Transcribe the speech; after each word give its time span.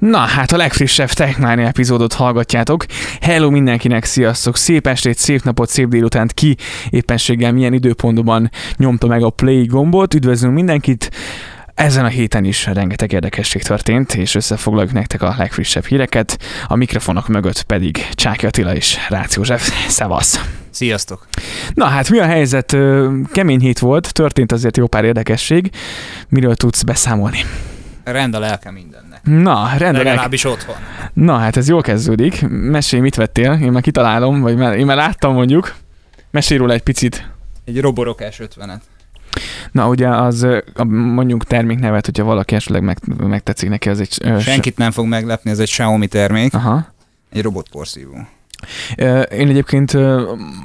Na, 0.00 0.18
hát 0.18 0.52
a 0.52 0.56
legfrissebb 0.56 1.08
Techmania 1.08 1.66
epizódot 1.66 2.12
hallgatjátok. 2.12 2.84
Hello 3.20 3.50
mindenkinek, 3.50 4.04
sziasztok! 4.04 4.56
Szép 4.56 4.86
estét, 4.86 5.18
szép 5.18 5.42
napot, 5.42 5.68
szép 5.68 5.88
délutánt 5.88 6.32
ki 6.32 6.56
éppenséggel 6.90 7.52
milyen 7.52 7.72
időpontban 7.72 8.50
nyomta 8.76 9.06
meg 9.06 9.22
a 9.22 9.30
play 9.30 9.64
gombot. 9.64 10.14
Üdvözlünk 10.14 10.54
mindenkit! 10.54 11.10
Ezen 11.74 12.04
a 12.04 12.08
héten 12.08 12.44
is 12.44 12.66
rengeteg 12.66 13.12
érdekesség 13.12 13.62
történt, 13.62 14.14
és 14.14 14.34
összefoglaljuk 14.34 14.92
nektek 14.92 15.22
a 15.22 15.34
legfrissebb 15.38 15.84
híreket. 15.84 16.38
A 16.66 16.76
mikrofonok 16.76 17.28
mögött 17.28 17.62
pedig 17.62 18.06
Csáki 18.12 18.46
Attila 18.46 18.74
és 18.74 18.96
Rácz 19.08 19.36
József. 19.36 19.88
Szevasz! 19.88 20.40
Sziasztok! 20.70 21.26
Na 21.74 21.84
hát 21.84 22.10
mi 22.10 22.18
a 22.18 22.26
helyzet? 22.26 22.76
Kemény 23.32 23.60
hét 23.60 23.78
volt, 23.78 24.12
történt 24.12 24.52
azért 24.52 24.76
jó 24.76 24.86
pár 24.86 25.04
érdekesség. 25.04 25.70
Miről 26.28 26.54
tudsz 26.54 26.82
beszámolni? 26.82 27.44
Rend 28.04 28.34
a 28.34 28.38
lelke 28.38 28.70
mindennek. 28.70 29.09
Na, 29.38 29.68
rendben. 29.78 30.04
Legalábbis 30.04 30.44
otthon. 30.44 30.74
Na, 31.12 31.36
hát 31.36 31.56
ez 31.56 31.68
jól 31.68 31.82
kezdődik. 31.82 32.48
Mesélj, 32.48 33.02
mit 33.02 33.14
vettél? 33.14 33.58
Én 33.62 33.72
már 33.72 33.82
kitalálom, 33.82 34.40
vagy 34.40 34.56
már, 34.56 34.76
én 34.76 34.86
már 34.86 34.96
láttam 34.96 35.34
mondjuk. 35.34 35.74
Mesélj 36.30 36.60
róla 36.60 36.72
egy 36.72 36.82
picit. 36.82 37.30
Egy 37.64 37.80
roborokás 37.80 38.40
50-et. 38.42 38.80
Na, 39.72 39.88
ugye 39.88 40.08
az 40.08 40.46
mondjuk 40.88 41.44
terméknevet, 41.44 42.04
hogyha 42.04 42.24
valaki 42.24 42.54
esetleg 42.54 42.82
meg, 42.82 42.98
megtetszik 43.18 43.68
neki, 43.68 43.88
az 43.88 44.00
egy... 44.00 44.40
Senkit 44.40 44.76
nem 44.76 44.90
fog 44.90 45.06
meglepni, 45.06 45.50
ez 45.50 45.58
egy 45.58 45.70
Xiaomi 45.70 46.06
termék, 46.06 46.54
Aha. 46.54 46.86
egy 47.32 47.42
robotporszívó. 47.42 48.14
Én 49.30 49.48
egyébként, 49.48 49.96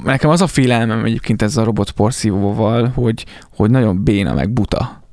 nekem 0.04 0.30
az 0.30 0.40
a 0.40 0.46
félelmem 0.46 1.04
egyébként 1.04 1.42
ezzel 1.42 1.62
a 1.62 1.66
robot 1.66 1.90
porszívóval, 1.90 2.88
hogy, 2.94 3.26
hogy 3.56 3.70
nagyon 3.70 4.02
béna, 4.04 4.34
meg 4.34 4.50
buta. 4.50 5.04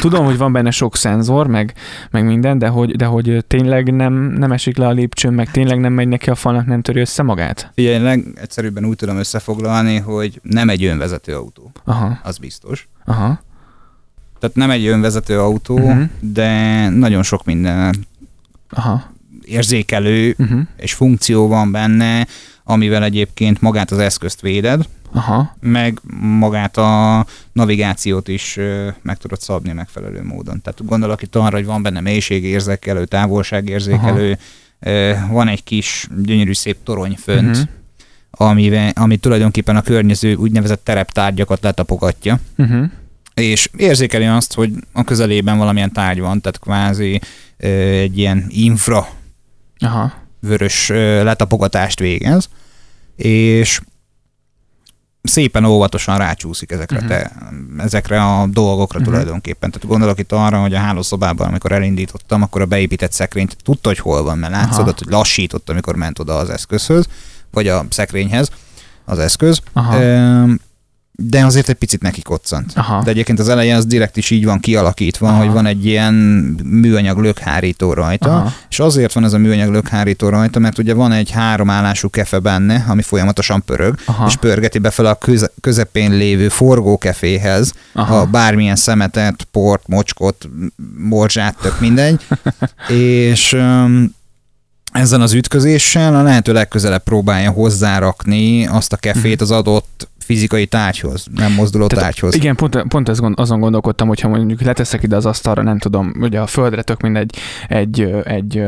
Tudom, 0.00 0.24
hogy 0.24 0.36
van 0.36 0.52
benne 0.52 0.70
sok 0.70 0.96
szenzor, 0.96 1.46
meg, 1.46 1.74
meg 2.10 2.24
minden, 2.24 2.58
de 2.58 2.68
hogy, 2.68 2.96
de 2.96 3.04
hogy 3.04 3.44
tényleg 3.46 3.94
nem, 3.94 4.12
nem 4.14 4.52
esik 4.52 4.76
le 4.76 4.86
a 4.86 4.90
lépcsőn, 4.90 5.32
meg 5.32 5.50
tényleg 5.50 5.80
nem 5.80 5.92
megy 5.92 6.08
neki 6.08 6.30
a 6.30 6.34
falnak, 6.34 6.66
nem 6.66 6.82
töri 6.82 7.00
össze 7.00 7.22
magát? 7.22 7.70
Figyelj, 7.74 7.98
legegyszerűbben 8.02 8.84
úgy 8.84 8.96
tudom 8.96 9.16
összefoglalni, 9.16 9.96
hogy 9.98 10.40
nem 10.42 10.68
egy 10.68 10.84
önvezető 10.84 11.34
autó, 11.36 11.70
Aha, 11.84 12.18
az 12.22 12.38
biztos. 12.38 12.88
aha. 13.04 13.40
Tehát 14.38 14.56
nem 14.56 14.70
egy 14.70 14.86
önvezető 14.86 15.40
autó, 15.40 15.78
Mhm. 15.78 16.02
de 16.20 16.88
nagyon 16.88 17.22
sok 17.22 17.44
minden 17.44 17.94
Aha. 18.70 19.02
érzékelő 19.44 20.34
Uh-huh. 20.38 20.60
és 20.76 20.92
funkció 20.94 21.48
van 21.48 21.72
benne, 21.72 22.26
amivel 22.64 23.04
egyébként 23.04 23.60
magát 23.60 23.90
az 23.90 23.98
eszközt 23.98 24.40
véded, 24.40 24.88
Aha. 25.12 25.56
meg 25.60 26.00
magát 26.20 26.76
a 26.76 27.26
navigációt 27.52 28.28
is 28.28 28.58
meg 29.02 29.16
tudod 29.18 29.40
szabni 29.40 29.72
megfelelő 29.72 30.22
módon. 30.22 30.62
Tehát 30.62 30.84
gondolok 30.86 31.22
itt 31.22 31.36
arra, 31.36 31.56
hogy 31.56 31.64
van 31.66 31.82
benne 31.82 32.00
mélységérzékelő, 32.00 33.04
távolságérzékelő, 33.04 34.38
ö, 34.80 35.12
van 35.30 35.48
egy 35.48 35.64
kis 35.64 36.08
gyönyörű 36.22 36.52
szép 36.52 36.76
torony 36.84 37.16
fönt, 37.22 37.56
Mhm. 37.56 37.62
amivel, 38.30 38.92
ami 38.94 39.16
tulajdonképpen 39.16 39.76
a 39.76 39.82
környező 39.82 40.34
úgynevezett 40.34 40.84
tereptárgyakat 40.84 41.62
letapogatja, 41.62 42.38
Uh-huh. 42.58 42.84
és 43.34 43.68
érzékeli 43.76 44.24
azt, 44.24 44.54
hogy 44.54 44.72
a 44.92 45.04
közelében 45.04 45.58
valamilyen 45.58 45.92
tárgy 45.92 46.20
van, 46.20 46.40
tehát 46.40 46.58
kvázi 46.58 47.20
egy 47.56 48.18
ilyen 48.18 48.44
infra 48.48 49.06
Aha. 49.78 50.12
Vörös 50.46 50.88
letapogatást 51.22 51.98
végez, 51.98 52.48
és 53.16 53.80
szépen 55.22 55.64
óvatosan 55.64 56.18
rácsúszik 56.18 56.70
ezekre, 56.70 56.96
uh-huh. 56.96 57.10
te, 57.10 57.32
ezekre 57.78 58.22
a 58.22 58.46
dolgokra 58.46 58.98
uh-huh. 58.98 59.12
tulajdonképpen. 59.14 59.70
Tehát 59.70 59.88
gondolok 59.88 60.18
itt 60.18 60.32
arra, 60.32 60.60
hogy 60.60 60.74
a 60.74 60.78
hálószobában, 60.78 61.48
amikor 61.48 61.72
elindítottam, 61.72 62.42
akkor 62.42 62.60
a 62.60 62.66
beépített 62.66 63.12
szekrényt 63.12 63.56
tudta, 63.62 63.88
hogy 63.88 63.98
hol 63.98 64.22
van, 64.22 64.38
mert 64.38 64.52
látszott, 64.52 64.78
Aha. 64.78 64.94
hogy 64.98 65.08
lassított, 65.08 65.70
amikor 65.70 65.96
ment 65.96 66.18
oda 66.18 66.36
az 66.36 66.50
eszközhöz, 66.50 67.06
vagy 67.50 67.68
a 67.68 67.84
szekrényhez 67.88 68.50
az 69.04 69.18
eszköz. 69.18 69.60
Aha. 69.72 70.02
Öm, 70.02 70.60
de 71.16 71.44
azért 71.44 71.68
egy 71.68 71.74
picit 71.74 72.02
neki 72.02 72.22
koccant. 72.22 72.72
Aha. 72.74 73.02
De 73.02 73.10
egyébként 73.10 73.38
az 73.38 73.48
elején 73.48 73.74
az 73.74 73.86
direkt 73.86 74.16
is 74.16 74.30
így 74.30 74.44
van 74.44 74.60
kialakítva, 74.60 75.28
Aha. 75.28 75.38
hogy 75.38 75.52
van 75.52 75.66
egy 75.66 75.86
ilyen 75.86 76.14
műanyag 76.64 77.18
lökhárító 77.18 77.92
rajta, 77.92 78.36
Aha. 78.36 78.52
és 78.70 78.78
azért 78.80 79.12
van 79.12 79.24
ez 79.24 79.32
a 79.32 79.38
műanyag 79.38 79.70
lökhárító 79.70 80.28
rajta, 80.28 80.58
mert 80.58 80.78
ugye 80.78 80.94
van 80.94 81.12
egy 81.12 81.30
háromállású 81.30 82.10
kefe 82.10 82.38
benne, 82.38 82.84
ami 82.88 83.02
folyamatosan 83.02 83.64
pörög, 83.64 83.94
Aha. 84.04 84.26
és 84.26 84.36
pörgeti 84.36 84.78
be 84.78 84.90
fel 84.90 85.06
a 85.06 85.14
köze- 85.14 85.52
közepén 85.60 86.12
lévő 86.16 86.48
forgókeféhez 86.48 87.72
Aha. 87.92 88.20
a 88.20 88.26
bármilyen 88.26 88.76
szemetet, 88.76 89.46
port, 89.50 89.88
mocskot, 89.88 90.48
morzsát, 90.98 91.56
tök 91.62 91.80
mindegy. 91.80 92.20
és 92.88 93.52
um, 93.52 94.14
ezen 94.92 95.20
az 95.20 95.32
ütközéssel 95.32 96.16
a 96.16 96.22
lehető 96.22 96.52
legközelebb 96.52 97.02
próbálja 97.02 97.50
hozzárakni 97.50 98.66
azt 98.66 98.92
a 98.92 98.96
kefét 98.96 99.40
az 99.40 99.50
adott 99.50 100.08
fizikai 100.24 100.66
tárgyhoz, 100.66 101.26
nem 101.34 101.52
mozduló 101.52 101.86
Tehát 101.86 102.04
tárgyhoz. 102.04 102.34
Igen, 102.34 102.56
pont, 102.56 102.82
pont 102.88 103.08
ez 103.08 103.20
gond, 103.20 103.38
azon 103.38 103.60
gondolkodtam, 103.60 104.08
hogyha 104.08 104.28
mondjuk 104.28 104.60
leteszek 104.60 105.02
ide 105.02 105.16
az 105.16 105.26
asztalra, 105.26 105.62
nem 105.62 105.78
tudom, 105.78 106.12
ugye 106.20 106.40
a 106.40 106.46
földre 106.46 106.82
tök 106.82 107.00
mindegy 107.00 107.36
egy, 107.68 108.00
egy, 108.24 108.64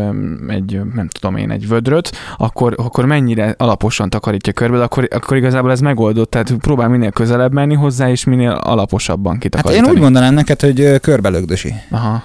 egy, 0.46 0.80
nem 0.94 1.08
tudom 1.08 1.36
én, 1.36 1.50
egy 1.50 1.68
vödröt, 1.68 2.12
akkor, 2.36 2.74
akkor 2.76 3.04
mennyire 3.04 3.54
alaposan 3.58 4.10
takarítja 4.10 4.52
körbe, 4.52 4.82
akkor, 4.82 5.08
akkor 5.10 5.36
igazából 5.36 5.70
ez 5.70 5.80
megoldott, 5.80 6.30
tehát 6.30 6.52
próbál 6.52 6.88
minél 6.88 7.10
közelebb 7.10 7.52
menni 7.52 7.74
hozzá, 7.74 8.10
és 8.10 8.24
minél 8.24 8.50
alaposabban 8.50 9.32
Hát 9.32 9.42
kitakarítani. 9.42 9.86
én 9.88 9.94
úgy 9.94 10.00
mondanám 10.00 10.34
neked, 10.34 10.60
hogy 10.60 11.00
körbelögdösi. 11.00 11.74
Aha. 11.90 12.22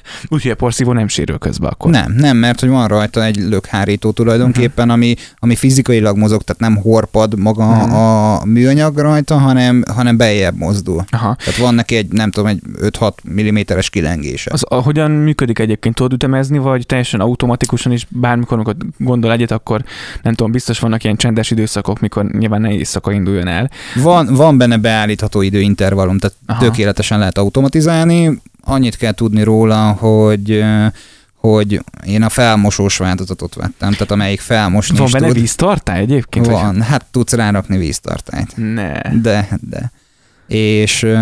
Úgyhogy 0.28 0.50
a 0.50 0.54
porszívó 0.54 0.92
nem 0.92 1.08
sérül 1.08 1.38
közben 1.38 1.70
akkor. 1.70 1.90
Nem, 1.90 2.12
nem, 2.16 2.36
mert 2.36 2.60
hogy 2.60 2.68
van 2.68 2.88
rajta 2.88 3.24
egy 3.24 3.36
lökhárító 3.36 4.10
tulajdonképpen, 4.10 4.84
Mhm. 4.84 4.94
ami, 4.94 5.14
ami 5.38 5.54
fizikailag 5.56 6.16
mozog, 6.16 6.42
tehát 6.42 6.60
nem 6.60 6.76
horpad 6.82 7.38
maga 7.38 7.66
Mhm. 7.66 7.92
a 7.94 8.44
műanyag 8.44 8.98
rajta, 8.98 9.38
hanem, 9.38 9.82
hanem 9.94 10.16
bejebb 10.16 10.56
mozdul. 10.56 11.04
Aha. 11.10 11.34
Tehát 11.44 11.60
van 11.60 11.74
neki 11.74 11.96
egy, 11.96 12.08
nem 12.12 12.30
tudom, 12.30 12.48
egy 12.48 12.60
5-6 12.80 13.14
mm-es 13.30 13.90
kilengése. 13.90 14.50
Az 14.52 14.64
a, 14.68 14.74
hogyan 14.74 15.10
működik 15.10 15.58
egyébként? 15.58 15.94
Tudod 15.94 16.12
ütemezni, 16.12 16.58
vagy 16.58 16.86
teljesen 16.86 17.20
automatikusan 17.20 17.92
is 17.92 18.06
bármikor, 18.08 18.54
amikor 18.54 18.76
gondol 18.98 19.32
egyet, 19.32 19.50
akkor 19.50 19.84
nem 20.22 20.34
tudom, 20.34 20.52
biztos 20.52 20.78
vannak 20.78 21.04
ilyen 21.04 21.16
csendes 21.16 21.50
időszakok, 21.50 22.00
mikor 22.00 22.24
nyilván 22.24 22.60
ne 22.60 22.72
éjszaka 22.72 23.12
induljon 23.12 23.48
el. 23.48 23.70
Van, 24.02 24.34
van 24.34 24.58
benne 24.58 24.76
beállítható 24.76 25.42
időintervallum, 25.42 26.18
tehát. 26.18 26.36
Aha. 26.46 26.60
tökéletesen 26.64 27.18
lehet 27.18 27.38
automatizálni. 27.38 28.40
Annyit 28.64 28.96
kell 28.96 29.12
tudni 29.12 29.42
róla, 29.42 29.92
hogy 29.92 30.64
hogy 31.34 31.84
én 32.06 32.22
a 32.22 32.28
felmosós 32.28 32.96
változatot 32.96 33.54
vettem, 33.54 33.90
tehát 33.92 34.10
amelyik 34.10 34.40
felmosni 34.40 34.98
Van 34.98 35.08
benne 35.12 35.26
tud. 35.26 35.36
víztartály 35.36 36.00
egyébként? 36.00 36.46
vagy- 36.46 36.54
Van, 36.54 36.82
hát 36.82 37.06
tudsz 37.10 37.32
rárakni 37.32 37.76
víztartályt. 37.76 38.52
Ne. 38.56 38.92
De, 39.20 39.48
de. 39.60 39.92
És 40.46 41.02
ö, 41.02 41.16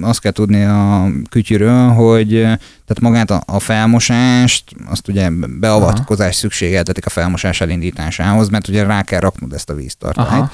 azt 0.00 0.20
kell 0.20 0.32
tudni 0.32 0.64
a 0.64 1.08
kütyűről, 1.30 1.88
hogy 1.88 2.28
tehát 2.30 3.00
magát 3.00 3.30
a, 3.30 3.42
a 3.46 3.58
felmosást, 3.58 4.64
azt 4.88 5.08
ugye 5.08 5.30
beavatkozás 5.60 6.34
szükségeltetik 6.36 7.06
a 7.06 7.10
felmosás 7.10 7.60
elindításához, 7.60 8.48
mert 8.48 8.68
ugye 8.68 8.82
rá 8.84 9.02
kell 9.02 9.20
raknod 9.20 9.52
ezt 9.52 9.70
a 9.70 9.74
víztartályt. 9.74 10.28
Aha. 10.28 10.50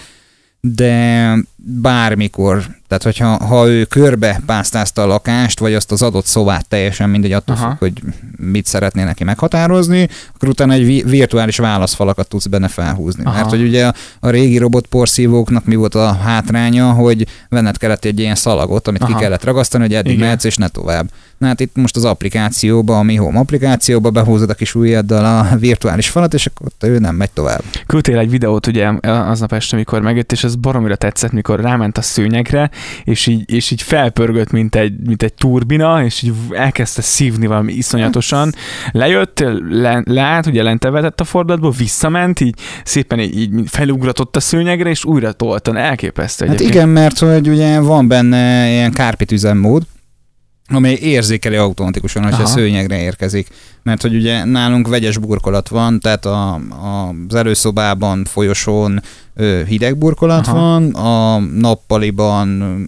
De 0.61 1.35
bármikor, 1.57 2.65
tehát 2.99 3.17
hogyha 3.17 3.45
ha 3.45 3.69
ő 3.69 3.85
körbe 3.85 4.41
pásztázta 4.47 5.03
a 5.03 5.07
lakást, 5.07 5.59
vagy 5.59 5.75
azt 5.75 5.93
az 5.93 6.03
adott 6.03 6.27
szobát 6.27 6.69
teljesen 6.69 7.11
mindegy 7.11 7.33
attól 7.33 7.57
Aha. 7.57 7.69
függ, 7.69 7.79
hogy 7.79 8.03
mit 8.37 8.67
szeretné 8.67 9.03
neki 9.03 9.25
meghatározni, 9.25 10.09
akkor 10.35 10.49
utána 10.49 10.73
egy 10.73 10.85
vi- 10.85 11.03
virtuális 11.03 11.57
válaszfalakat 11.57 12.29
tudsz 12.29 12.47
benne 12.47 12.69
felhúzni. 12.69 13.25
Aha. 13.25 13.35
Mert 13.35 13.51
hogy 13.51 13.63
ugye 13.63 13.87
a, 13.87 13.95
a 14.21 14.31
régi 14.31 14.59
robotporszívóknak 14.59 15.65
mi 15.65 15.75
volt 15.75 15.95
a 15.95 16.13
hátránya, 16.13 16.91
hogy 16.91 17.27
venned 17.49 17.77
kellett 17.77 18.05
egy 18.05 18.21
ilyen 18.21 18.35
szalagot, 18.35 18.89
amit 18.89 19.03
Aha. 19.03 19.13
ki 19.13 19.23
kellett 19.23 19.45
ragasztani, 19.45 19.83
hogy 19.83 19.95
eddig 19.95 20.13
Igen. 20.13 20.25
mehetsz, 20.25 20.45
és 20.45 20.57
ne 20.57 20.69
tovább. 20.69 21.11
Na 21.43 21.49
hát 21.49 21.61
itt 21.61 21.77
most 21.77 21.97
az 21.97 22.05
applikációba, 22.05 22.99
a 22.99 23.03
Mi 23.03 23.15
Home 23.17 23.39
applikációba 23.39 24.11
behúzod 24.11 24.51
a 24.51 24.55
kis 24.55 24.75
ujjaddal 24.75 25.25
a 25.25 25.57
virtuális 25.57 26.09
falat, 26.09 26.35
és 26.35 26.47
akkor 26.47 26.67
ott 26.67 26.85
ő 26.85 26.99
nem 26.99 27.15
megy 27.15 27.31
tovább. 27.31 27.63
Küldtél 27.87 28.19
egy 28.19 28.31
videót 28.31 28.67
ugye 28.67 28.93
aznap 29.03 29.53
este, 29.53 29.77
mikor 29.77 30.01
megjött, 30.01 30.33
és 30.33 30.45
ez 30.45 30.55
baromira 30.55 30.97
tetszett, 30.97 31.33
mikor 31.33 31.61
ráment 31.61 31.99
a 31.99 32.03
szőnyegre, 32.03 32.71
és 33.05 33.27
így, 33.27 33.53
és 33.53 33.71
így 33.71 33.83
felpörgött, 33.83 34.51
mint 34.51 34.75
egy, 34.75 34.93
mint 35.07 35.23
egy 35.23 35.35
turbina, 35.35 36.05
és 36.05 36.23
így 36.23 36.33
elkezdte 36.51 37.03
szívni 37.03 37.47
valami 37.47 37.73
iszonyatosan. 37.73 38.55
Lejött, 38.93 39.45
le, 39.69 40.03
leállt, 40.05 40.47
ugye 40.47 40.63
lent 40.63 40.85
vetett 40.85 41.21
a 41.21 41.25
fordulatból, 41.25 41.71
visszament, 41.71 42.41
így 42.41 42.55
szépen 42.85 43.21
így, 43.21 43.39
így 43.39 43.51
felugratott 43.67 44.37
a 44.37 44.41
szőnyegre, 44.41 44.91
és 44.91 45.05
újra 45.05 45.33
toltan. 45.33 45.77
Elképesztő 45.77 46.47
Hát 46.47 46.55
egyébként. 46.55 46.75
igen, 46.77 46.89
mert 46.93 47.19
hogy 47.19 47.49
ugye 47.49 47.81
van 47.81 48.09
benne 48.09 48.69
ilyen 48.69 48.93
kárpit 48.93 49.33
üzemmód, 49.33 49.83
amely 50.73 50.99
érzékeli 51.01 51.57
automatikusan, 51.57 52.23
hogyha 52.23 52.47
szőnyegre 52.47 53.01
érkezik. 53.01 53.49
Mert 53.83 54.03
hogy 54.03 54.15
ugye 54.15 54.45
nálunk 54.45 54.89
vegyes 54.89 55.19
burkolat 55.19 55.69
van, 55.69 56.01
tehát 56.01 56.25
a, 56.27 56.55
a, 56.55 57.15
az 57.29 57.35
előszobában, 57.35 58.25
folyosón 58.25 59.03
hideg 59.67 59.97
burkolat 59.99 60.47
Aha. 60.47 60.59
van, 60.59 60.91
a 60.91 61.39
nappaliban 61.39 62.49
mm, 62.49 62.83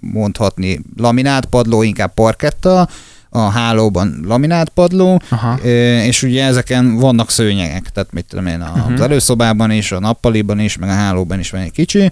mondhatni 0.00 0.80
laminált 0.96 1.44
padló, 1.44 1.82
inkább 1.82 2.14
parketta, 2.14 2.88
a 3.32 3.38
hálóban 3.38 4.20
laminát 4.26 4.68
padló, 4.68 5.20
Aha. 5.28 5.54
és 6.04 6.22
ugye 6.22 6.44
ezeken 6.44 6.94
vannak 6.96 7.30
szőnyegek, 7.30 7.90
tehát 7.90 8.12
mit 8.12 8.24
tudom 8.28 8.46
én, 8.46 8.60
az 8.60 8.90
Mhm. 8.90 9.02
előszobában 9.02 9.70
is, 9.70 9.92
a 9.92 10.00
nappaliban 10.00 10.58
is, 10.58 10.76
meg 10.76 10.88
a 10.88 10.92
hálóban 10.92 11.38
is 11.38 11.50
van 11.50 11.60
egy 11.60 11.72
kicsi, 11.72 12.10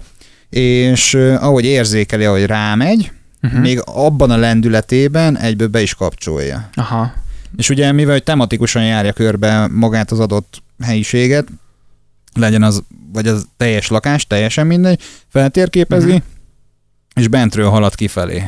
és 0.49 1.13
ahogy 1.39 1.65
érzékeli, 1.65 2.25
ahogy 2.25 2.45
rámegy, 2.45 3.11
Uh-huh. 3.43 3.59
még 3.61 3.81
abban 3.85 4.31
a 4.31 4.37
lendületében 4.37 5.37
egyből 5.37 5.67
be 5.67 5.81
is 5.81 5.93
kapcsolja. 5.93 6.69
Aha. 6.73 7.13
És 7.57 7.69
ugye 7.69 7.91
mivel 7.91 8.13
hogy 8.13 8.23
tematikusan 8.23 8.85
járja 8.85 9.13
körbe 9.13 9.67
magát 9.71 10.11
az 10.11 10.19
adott 10.19 10.61
helyiséget, 10.83 11.47
legyen 12.33 12.63
az, 12.63 12.83
vagy 13.13 13.27
az 13.27 13.45
teljes 13.57 13.87
lakás, 13.87 14.27
teljesen 14.27 14.67
mindegy, 14.67 15.01
feltérképezi, 15.27 16.07
Mhm. 16.11 16.17
és 17.15 17.27
bentről 17.27 17.69
halad 17.69 17.95
kifelé. 17.95 18.43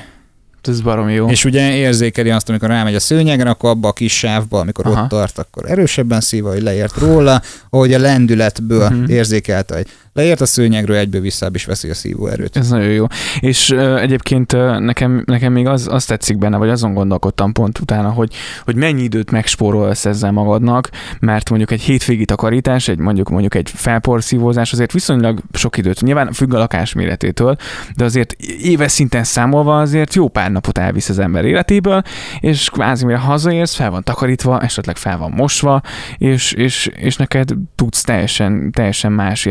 Ez 0.61 0.81
baromi 0.81 1.13
jó. 1.13 1.29
És 1.29 1.45
ugye 1.45 1.75
érzékeli 1.75 2.29
azt, 2.29 2.49
amikor 2.49 2.69
rámegy 2.69 2.95
a 2.95 2.99
szőnyegre, 2.99 3.49
akkor 3.49 3.69
abba 3.69 3.87
a 3.87 3.93
kis 3.93 4.17
sávba, 4.17 4.59
amikor 4.59 4.85
Aha. 4.87 5.01
ott 5.01 5.09
tart, 5.09 5.37
akkor 5.37 5.69
erősebben 5.71 6.21
szív, 6.21 6.43
hogy 6.43 6.61
leért 6.61 6.97
róla, 6.97 7.41
ahogy 7.69 7.93
a 7.93 7.99
lendületből 7.99 8.89
Mhm. 8.89 9.09
érzékelte, 9.09 9.75
hogy 9.75 9.87
leért 10.13 10.41
a 10.41 10.45
szőnyegről, 10.45 10.95
egyből 10.95 11.21
visszább 11.21 11.55
is 11.55 11.65
veszi 11.65 11.89
a 11.89 11.93
szívóerőt. 11.93 12.57
Ez 12.57 12.69
nagyon 12.69 12.89
jó. 12.89 13.05
És 13.39 13.69
uh, 13.69 14.01
egyébként 14.01 14.53
uh, 14.53 14.79
nekem, 14.79 15.23
nekem 15.25 15.53
még 15.53 15.67
az, 15.67 15.87
az 15.91 16.05
tetszik 16.05 16.37
benne, 16.37 16.57
vagy 16.57 16.69
azon 16.69 16.93
gondolkodtam 16.93 17.51
pont 17.51 17.79
utána, 17.79 18.09
hogy, 18.09 18.33
hogy 18.63 18.75
mennyi 18.75 19.03
időt 19.03 19.31
megspórolsz 19.31 20.05
ezzel 20.05 20.31
magadnak, 20.31 20.89
mert 21.19 21.49
mondjuk 21.49 21.71
egy 21.71 21.81
hétvégi 21.81 22.25
takarítás, 22.25 22.87
egy 22.87 22.97
mondjuk 22.97 23.29
mondjuk 23.29 23.55
egy 23.55 23.71
felporszívózás 23.75 24.71
azért 24.71 24.91
viszonylag 24.91 25.39
sok 25.53 25.77
időt, 25.77 26.01
nyilván 26.01 26.31
függ 26.31 26.53
a 26.53 26.57
lakás 26.57 26.93
méretétől, 26.93 27.55
de 27.95 28.03
azért 28.03 28.35
éves 28.61 28.91
szinten 28.91 29.23
számolva 29.23 29.79
azért 29.79 30.13
jó 30.13 30.27
pár 30.27 30.51
napot 30.51 30.77
elvisz 30.77 31.09
az 31.09 31.19
ember 31.19 31.45
életéből, 31.45 32.01
és 32.39 32.69
kvázi 32.69 33.05
mire 33.05 33.17
hazaérsz, 33.17 33.75
fel 33.75 33.91
van 33.91 34.03
takarítva, 34.03 34.61
esetleg 34.61 34.97
fel 34.97 35.17
van 35.17 35.31
mosva, 35.31 35.81
és, 36.17 36.51
és, 36.51 36.89
és 36.95 37.15
neked 37.15 37.53
tudsz 37.75 38.01
teljesen, 38.01 38.71
teljesen 38.71 39.11
más 39.11 39.45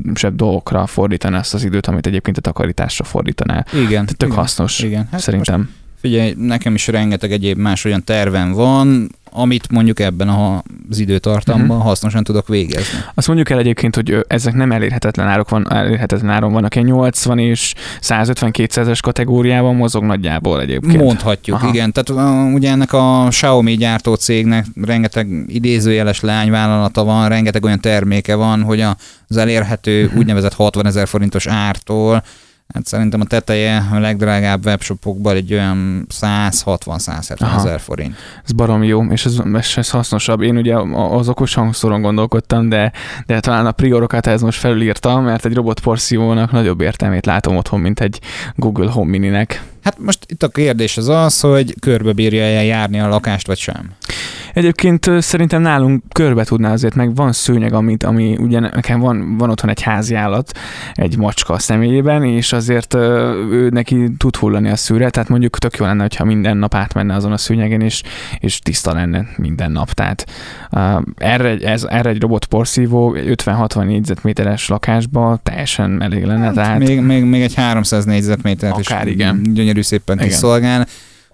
értékesebb 0.00 0.36
dolgokra 0.36 0.86
fordítani 0.86 1.36
azt 1.36 1.54
az 1.54 1.64
időt, 1.64 1.86
amit 1.86 2.06
egyébként 2.06 2.36
a 2.36 2.40
takarításra 2.40 3.04
fordítanál. 3.04 3.66
Igen. 3.72 3.88
Tehát 3.88 4.16
tök 4.16 4.28
igen. 4.28 4.40
hasznos, 4.40 4.80
Igen. 4.80 5.08
Hát 5.10 5.20
szerintem. 5.20 5.70
Figyelj, 6.00 6.34
nekem 6.36 6.74
is 6.74 6.86
rengeteg 6.86 7.32
egyéb 7.32 7.58
más 7.58 7.84
olyan 7.84 8.04
tervem 8.04 8.52
van, 8.52 9.10
amit 9.32 9.70
mondjuk 9.70 10.00
ebben 10.00 10.28
a, 10.28 10.62
az 10.90 10.98
időtartamban 10.98 11.68
uh-huh. 11.68 11.84
hasznosan 11.84 12.24
tudok 12.24 12.48
végezni. 12.48 12.98
Azt 13.14 13.26
mondjuk 13.26 13.50
el 13.50 13.58
egyébként, 13.58 13.94
hogy 13.94 14.24
ezek 14.28 14.54
nem 14.54 14.72
elérhetetlen 14.72 15.26
árok 15.26 15.48
van, 15.48 15.72
elérhetetlen 15.72 16.30
áron 16.30 16.52
vannak, 16.52 16.74
ilyen 16.74 16.86
80 16.86 17.38
és 17.38 17.74
150-200-es 18.00 18.98
kategóriában 19.02 19.74
mozog 19.76 20.04
nagyjából 20.04 20.60
egyébként. 20.60 20.96
Mondhatjuk, 21.02 21.56
Aha. 21.56 21.68
Igen. 21.68 21.92
Tehát 21.92 22.30
ugye 22.54 22.70
ennek 22.70 22.92
a 22.92 23.26
Xiaomi 23.28 23.74
gyártó 23.74 24.14
cégnek 24.14 24.66
rengeteg 24.82 25.28
idézőjeles 25.46 26.20
lányvállalata 26.20 27.04
van, 27.04 27.28
rengeteg 27.28 27.64
olyan 27.64 27.80
terméke 27.80 28.34
van, 28.34 28.62
hogy 28.62 28.80
az 29.28 29.36
elérhető 29.36 30.06
Mhm. 30.06 30.18
úgynevezett 30.18 30.54
60 30.54 30.86
ezer 30.86 31.08
forintos 31.08 31.46
ártól, 31.46 32.22
hát 32.74 32.86
szerintem 32.86 33.20
a 33.20 33.24
teteje 33.24 33.86
a 33.92 33.98
legdrágább 33.98 34.66
webshopokban 34.66 35.36
egy 35.36 35.52
olyan 35.52 36.06
160-170 36.20 37.40
Aha. 37.40 37.58
ezer 37.58 37.80
forint. 37.80 38.14
Ez 38.44 38.52
barom 38.52 38.82
jó, 38.82 39.04
és 39.04 39.24
ez, 39.24 39.36
és 39.58 39.76
ez 39.76 39.90
hasznosabb. 39.90 40.40
Én 40.42 40.56
ugye 40.56 40.74
a- 40.74 41.16
az 41.18 41.28
okos 41.28 41.54
hangszoron 41.54 42.02
gondolkodtam, 42.02 42.68
de, 42.68 42.92
de 43.26 43.40
talán 43.40 43.66
a 43.66 43.72
priorokat 43.72 44.26
ez 44.26 44.42
most 44.42 44.58
felülírta, 44.58 45.20
mert 45.20 45.44
egy 45.44 45.54
robotporszívónak 45.54 46.52
nagyobb 46.52 46.80
értelmét 46.80 47.26
látom 47.26 47.56
otthon, 47.56 47.80
mint 47.80 48.00
egy 48.00 48.20
Google 48.54 48.90
Home 48.90 49.10
Mininek. 49.10 49.62
Hát 49.84 49.98
most 49.98 50.18
itt 50.28 50.42
a 50.42 50.48
kérdés 50.48 50.96
az 50.96 51.08
az, 51.08 51.40
hogy 51.40 51.74
körbe 51.80 52.12
bírja 52.12 52.42
el 52.42 52.64
járni 52.64 53.00
a 53.00 53.08
lakást, 53.08 53.46
vagy 53.46 53.58
sem. 53.58 53.90
Egyébként 54.54 55.10
szerintem 55.18 55.62
nálunk 55.62 56.02
körbe 56.12 56.44
tudná 56.44 56.72
azért, 56.72 56.94
meg 56.94 57.14
van 57.14 57.32
szőnyeg, 57.32 57.72
amit, 57.72 58.02
ami 58.04 58.36
ugye 58.36 58.60
nekem 58.60 59.00
van, 59.00 59.36
van 59.36 59.50
otthon 59.50 59.70
egy 59.70 59.82
házi 59.82 60.14
állat, 60.14 60.58
egy 60.94 61.16
macska 61.18 61.54
a 61.54 61.58
személyében, 61.58 62.24
és 62.24 62.52
azért 62.60 62.94
ő 62.94 63.68
neki 63.72 64.10
tud 64.18 64.36
hullani 64.36 64.68
a 64.70 64.76
szűre, 64.76 65.10
tehát 65.10 65.28
mondjuk 65.28 65.58
tök 65.58 65.76
jó 65.76 65.84
lenne, 65.84 66.02
hogyha 66.02 66.24
minden 66.24 66.56
nap 66.56 66.74
átmenne 66.74 67.14
azon 67.14 67.32
a 67.32 67.36
szőnyegen, 67.36 67.80
és, 67.80 68.02
és 68.38 68.58
tiszta 68.58 68.92
lenne 68.92 69.24
minden 69.36 69.72
nap. 69.72 69.90
Tehát 69.92 70.26
uh, 70.70 71.02
erre, 71.16 71.48
egy- 71.48 71.62
ez, 71.62 71.84
erre 71.84 72.08
egy 72.10 72.20
robotporszívó 72.20 73.14
50-60 73.16 73.84
négyzetméteres 73.84 74.68
lakásba 74.68 75.38
teljesen 75.42 76.02
elég 76.02 76.24
lenne, 76.24 76.52
tehát 76.52 76.78
Még, 76.78 77.00
még, 77.00 77.24
még 77.24 77.42
egy 77.42 77.54
300 77.54 78.04
négyzetmétert 78.04 78.78
is 78.78 78.86
igen. 79.04 79.42
gyönyörű 79.42 79.82
szépen 79.82 80.18
kiszolgál. 80.18 80.86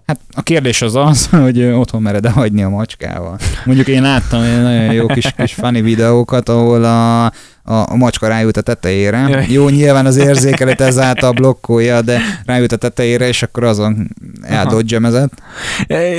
Hát 0.06 0.20
a 0.34 0.42
kérdés 0.42 0.82
az 0.82 0.94
az, 0.94 1.26
hogy 1.42 1.62
otthon 1.62 2.02
mered-e 2.02 2.30
hagyni 2.30 2.62
a 2.62 2.68
macskával. 2.68 3.38
Mondjuk 3.64 3.86
én 3.88 4.02
láttam 4.02 4.42
egy 4.42 4.62
nagyon 4.62 4.92
jó 4.92 5.06
kis, 5.06 5.32
kis 5.36 5.54
funny 5.54 5.82
videókat, 5.82 6.48
ahol 6.48 6.84
a, 6.84 7.32
a, 7.66 7.90
a 7.92 7.96
macska 7.96 8.28
rájut 8.28 8.56
a 8.56 8.60
tetejére. 8.60 9.26
Jaj. 9.28 9.46
Jó, 9.48 9.68
nyilván 9.68 10.06
az 10.06 10.16
érzékelet 10.16 10.80
ezáltal 10.80 11.32
blokkolja, 11.32 12.02
de 12.02 12.20
rájut 12.44 12.72
a 12.72 12.76
tetejére, 12.76 13.28
és 13.28 13.42
akkor 13.42 13.64
azon 13.64 14.08
eldodgemezett. 14.42 15.32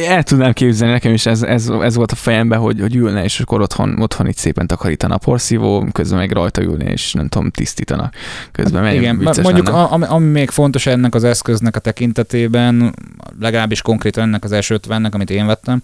El 0.07 0.23
tudnám 0.23 0.53
képzelni, 0.53 0.93
nekem 0.93 1.13
is 1.13 1.25
ez, 1.25 1.41
ez, 1.43 1.69
ez 1.81 1.95
volt 1.95 2.11
a 2.11 2.15
fejemben, 2.15 2.59
hogy, 2.59 2.79
hogy 2.79 2.95
ülne, 2.95 3.23
és 3.23 3.39
akkor 3.39 3.61
otthon, 3.61 4.01
otthon 4.01 4.27
itt 4.27 4.37
szépen 4.37 4.67
takarítana 4.67 5.13
a 5.13 5.17
porszívó, 5.17 5.87
közben 5.91 6.19
meg 6.19 6.31
rajta 6.31 6.61
ülne, 6.61 6.85
és 6.85 7.13
nem 7.13 7.27
tudom, 7.27 7.51
tisztítana. 7.51 8.11
Közben 8.51 8.83
meg 8.83 8.95
Igen, 8.95 9.15
mondjuk 9.15 9.67
lenne. 9.67 9.79
a, 9.79 10.13
ami, 10.13 10.25
még 10.25 10.49
fontos 10.49 10.85
ennek 10.85 11.15
az 11.15 11.23
eszköznek 11.23 11.75
a 11.75 11.79
tekintetében, 11.79 12.93
legalábbis 13.39 13.81
konkrétan 13.81 14.23
ennek 14.23 14.43
az 14.43 14.51
első 14.51 14.79
50-nek, 14.87 15.11
amit 15.11 15.29
én 15.29 15.45
vettem, 15.45 15.81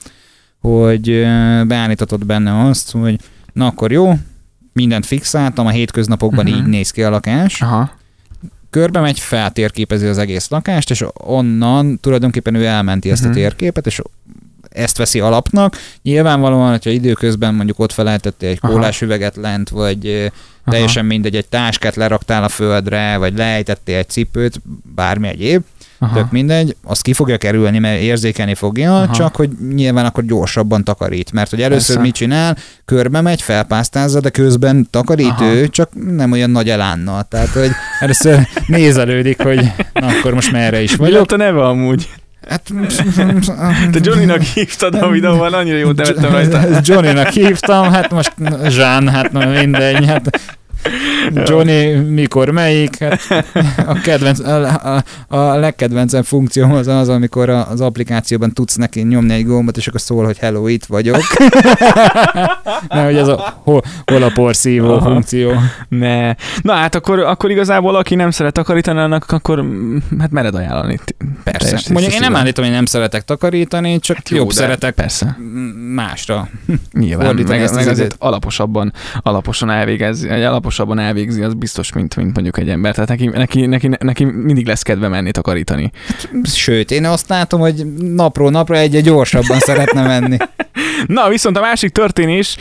hogy 0.62 1.10
ö, 1.10 1.62
beállíthatod 1.68 2.26
benne 2.26 2.68
azt, 2.68 2.92
hogy 2.92 3.20
na 3.54 3.66
akkor 3.66 3.92
jó, 3.92 4.14
mindent 4.74 5.06
fixáltam, 5.06 5.66
a 5.66 5.70
hétköznapokban 5.70 6.46
Mhm. 6.46 6.54
így 6.56 6.66
néz 6.66 6.92
ki 6.92 7.04
a 7.04 7.10
lakás, 7.10 7.62
Aha, 7.62 7.92
körbe 8.70 9.00
megy, 9.00 9.20
feltérképezi 9.20 10.06
az 10.06 10.18
egész 10.18 10.50
lakást, 10.50 10.90
és 10.90 11.06
onnan 11.14 12.00
tulajdonképpen 12.00 12.56
ő 12.56 12.66
elmenti 12.66 13.12
ezt 13.12 13.24
a 13.24 13.28
Mhm. 13.28 13.36
térképet, 13.36 13.86
és 13.86 14.02
ezt 14.70 14.98
veszi 14.98 15.20
alapnak. 15.20 15.78
Nyilvánvalóan, 16.02 16.70
hogyha 16.70 16.90
időközben 16.90 17.54
mondjuk 17.56 17.80
ott 17.80 17.92
felejtettél 17.92 18.50
egy 18.50 18.58
Aha. 18.62 18.74
kólás 18.74 19.02
üveget 19.02 19.36
lent, 19.36 19.70
vagy 19.70 20.32
teljesen 20.66 21.06
mindegy, 21.06 21.36
egy 21.36 21.48
táskát 21.48 21.96
leraktál 21.96 22.44
a 22.44 22.50
földre, 22.50 23.18
vagy 23.18 23.38
lejtettél 23.38 23.98
egy 23.98 24.10
cipőt, 24.10 24.62
bármi 24.96 25.28
egyéb, 25.28 25.64
aha, 26.04 26.16
tök 26.16 26.32
mindegy, 26.32 26.76
az 26.84 27.02
ki 27.02 27.14
fogja 27.14 27.38
kerülni, 27.38 27.80
mert 27.80 28.02
érzékelni 28.02 28.54
fogja, 28.56 28.96
Aha. 28.96 29.14
Csak 29.14 29.36
hogy 29.36 29.50
nyilván 29.74 30.06
akkor 30.06 30.26
gyorsabban 30.26 30.84
takarít, 30.84 31.32
mert 31.32 31.50
hogy 31.50 31.62
először 31.62 31.86
Persze. 31.96 32.02
mit 32.02 32.14
csinál, 32.14 32.58
körbe 32.86 33.22
megy, 33.22 33.42
felpásztázza, 33.42 34.20
de 34.20 34.30
közben 34.30 34.88
takarít 34.90 35.28
Aha. 35.28 35.46
ő, 35.46 35.68
csak 35.68 35.90
nem 36.16 36.32
olyan 36.32 36.50
nagy 36.50 36.70
elánnal, 36.70 37.24
tehát 37.24 37.50
hogy 37.50 37.72
először 38.00 38.48
nézelődik, 38.68 39.42
hogy 39.42 39.72
na 39.94 40.08
akkor 40.08 40.34
most 40.34 40.52
merre 40.52 40.82
is 40.82 40.92
Mi 40.92 40.98
vagyok. 40.98 41.16
volt 41.18 41.32
a 41.32 41.38
neve 41.38 41.66
amúgy? 41.68 42.10
Hát, 42.50 42.62
Te 43.92 44.00
Johnnynak 44.02 44.42
hívtad 44.42 44.96
a 44.96 45.10
videóban, 45.10 45.54
annyira 45.54 45.78
jó 45.78 45.92
nevettem 45.92 46.32
rajta. 46.38 46.62
Johnnynak 46.82 47.28
hívtam, 47.30 47.92
hát 47.92 48.12
most 48.12 48.34
Zsán, 48.68 49.10
hát 49.10 49.32
na 49.32 49.46
mindegy, 49.46 50.06
hát 50.06 50.40
Johnny 51.48 51.94
mikor 51.94 52.50
melyik, 52.50 52.98
hát 52.98 53.22
a, 53.92 53.94
kedvenc, 53.94 54.40
a, 54.40 54.96
a, 54.96 55.04
a 55.38 55.56
legkedvencebb 55.56 56.26
funkcióm 56.26 56.72
az 56.72 56.88
az, 56.88 57.10
amikor 57.10 57.50
az 57.50 57.82
applikációban 57.82 58.54
tudsz 58.54 58.76
neki 58.76 59.02
nyomni 59.02 59.34
egy 59.34 59.46
gombot, 59.46 59.78
és 59.78 59.88
akkor 59.88 60.02
szól, 60.02 60.26
hogy 60.26 60.38
hello, 60.38 60.68
itt 60.68 60.86
vagyok. 60.86 61.22
Nem, 62.90 63.06
hogy 63.06 63.16
ez 63.16 63.28
a 63.28 63.60
hol, 63.64 63.84
hol 64.06 64.24
a 64.24 64.32
porszívó 64.34 64.94
Aha. 64.94 65.10
funkció. 65.12 65.52
Ne. 65.90 66.36
Na 66.62 66.74
hát 66.74 66.96
akkor, 66.96 67.20
akkor 67.20 67.52
igazából, 67.52 67.96
aki 67.96 68.16
nem 68.16 68.32
szeret 68.32 68.54
takarítani, 68.54 69.00
annak 69.00 69.32
akkor 69.32 69.62
mm, 69.62 69.98
hát 70.20 70.32
mered 70.32 70.56
ajánlani. 70.56 71.00
Persze. 71.44 71.66
Teljes 71.66 71.88
Mondjuk 71.88 72.14
én 72.14 72.20
nem 72.20 72.36
állítom, 72.36 72.66
hogy 72.66 72.74
nem 72.74 72.86
szeretek 72.86 73.24
takarítani, 73.24 74.00
csak 74.00 74.16
Hát 74.16 74.30
jó, 74.30 74.38
jobb 74.38 74.52
szeretek 74.52 74.94
Persze, 74.94 75.38
másra. 75.96 76.50
nyilván. 76.92 77.36
Meg, 77.36 77.48
meg 77.48 77.62
az 77.62 77.76
azért 77.76 78.16
alaposabban, 78.20 78.94
alaposan 79.22 79.70
elvégez, 79.70 80.24
egy 80.24 80.44
alaposabban 80.80 81.00
elvégzi, 81.00 81.42
az 81.42 81.54
biztos, 81.54 81.94
mint, 81.94 82.16
mint 82.16 82.34
mondjuk 82.34 82.58
egy 82.58 82.70
ember. 82.70 82.94
Tehát 82.94 83.10
neki, 83.10 83.26
neki, 83.28 83.66
neki, 83.66 83.90
neki 84.00 84.24
mindig 84.24 84.68
lesz 84.68 84.82
kedve 84.82 85.08
menni 85.08 85.32
takarítani. 85.32 85.92
Sőt, 86.44 86.92
én 86.92 87.06
azt 87.06 87.30
látom, 87.30 87.60
hogy 87.60 87.86
napról 87.98 88.52
napra 88.52 88.78
egyre 88.78 89.00
gyorsabban 89.00 89.60
szeretne 89.60 90.02
menni. 90.02 90.38
Na, 91.06 91.30
viszont 91.30 91.58
a 91.58 91.62
másik 91.62 91.90
történés, 91.90 92.58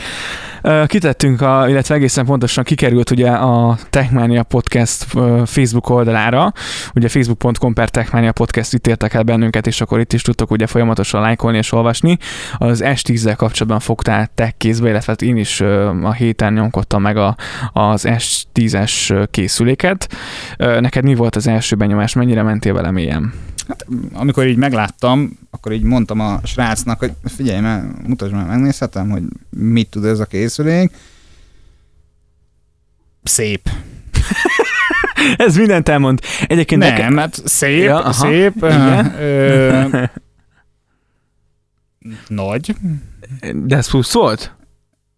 kitettünk, 0.85 1.41
a, 1.41 1.65
illetve 1.69 1.95
egészen 1.95 2.25
pontosan 2.25 2.63
kikerült 2.63 3.11
ugye 3.11 3.29
a 3.29 3.77
Techmania 3.89 4.43
Podcast 4.43 5.05
Facebook 5.45 5.89
oldalára, 5.89 6.53
ugye 6.95 7.09
facebook.com 7.09 7.73
per 7.73 7.89
Techmania 7.89 8.31
Podcast 8.31 8.73
itt 8.73 8.87
értek 8.87 9.13
el 9.13 9.23
bennünket, 9.23 9.67
és 9.67 9.81
akkor 9.81 9.99
itt 9.99 10.13
is 10.13 10.21
tudtok 10.21 10.51
ugye 10.51 10.67
folyamatosan 10.67 11.21
lájkolni 11.21 11.57
és 11.57 11.71
olvasni. 11.71 12.17
Az 12.57 12.83
S10-zel 12.85 13.33
kapcsolatban 13.37 13.79
fogtál 13.79 14.29
tech 14.35 14.53
kézbe, 14.57 14.89
illetve 14.89 15.15
én 15.19 15.37
is 15.37 15.61
a 16.03 16.11
héten 16.11 16.53
nyomkodtam 16.53 17.01
meg 17.01 17.17
a, 17.17 17.35
az 17.73 18.07
S10-es 18.07 19.27
készüléket. 19.31 20.13
Neked 20.57 21.03
mi 21.03 21.15
volt 21.15 21.35
az 21.35 21.47
első 21.47 21.75
benyomás, 21.75 22.13
mennyire 22.13 22.43
mentél 22.43 22.73
vele 22.73 22.91
mélyen? 22.91 23.33
Hát, 23.67 23.85
amikor 24.13 24.47
így 24.47 24.57
megláttam, 24.57 25.39
akkor 25.51 25.71
így 25.71 25.83
mondtam 25.83 26.19
a 26.19 26.39
srácnak, 26.43 26.99
hogy 26.99 27.13
figyelj 27.35 27.59
már, 27.59 27.83
mutasd 28.07 28.31
már, 28.33 28.45
megnézhetem, 28.45 29.09
hogy 29.09 29.23
mit 29.49 29.89
tud 29.89 30.05
ez 30.05 30.19
a 30.19 30.25
készülék. 30.25 30.91
Szép. 33.23 33.69
Ez 35.37 35.55
mindent 35.57 35.89
elmond. 35.89 36.19
Egyébként 36.47 36.81
Nem, 36.81 36.93
nekem... 36.93 37.17
hát 37.17 37.41
szép, 37.45 37.83
Ja, 37.83 37.97
aha, 38.03 38.11
szép. 38.13 38.55
igen. 38.55 39.15
Ö, 39.19 39.87
nagy. 42.27 42.75
De 43.53 43.75
ez 43.77 43.89
plusz 43.89 44.13
volt? 44.13 44.55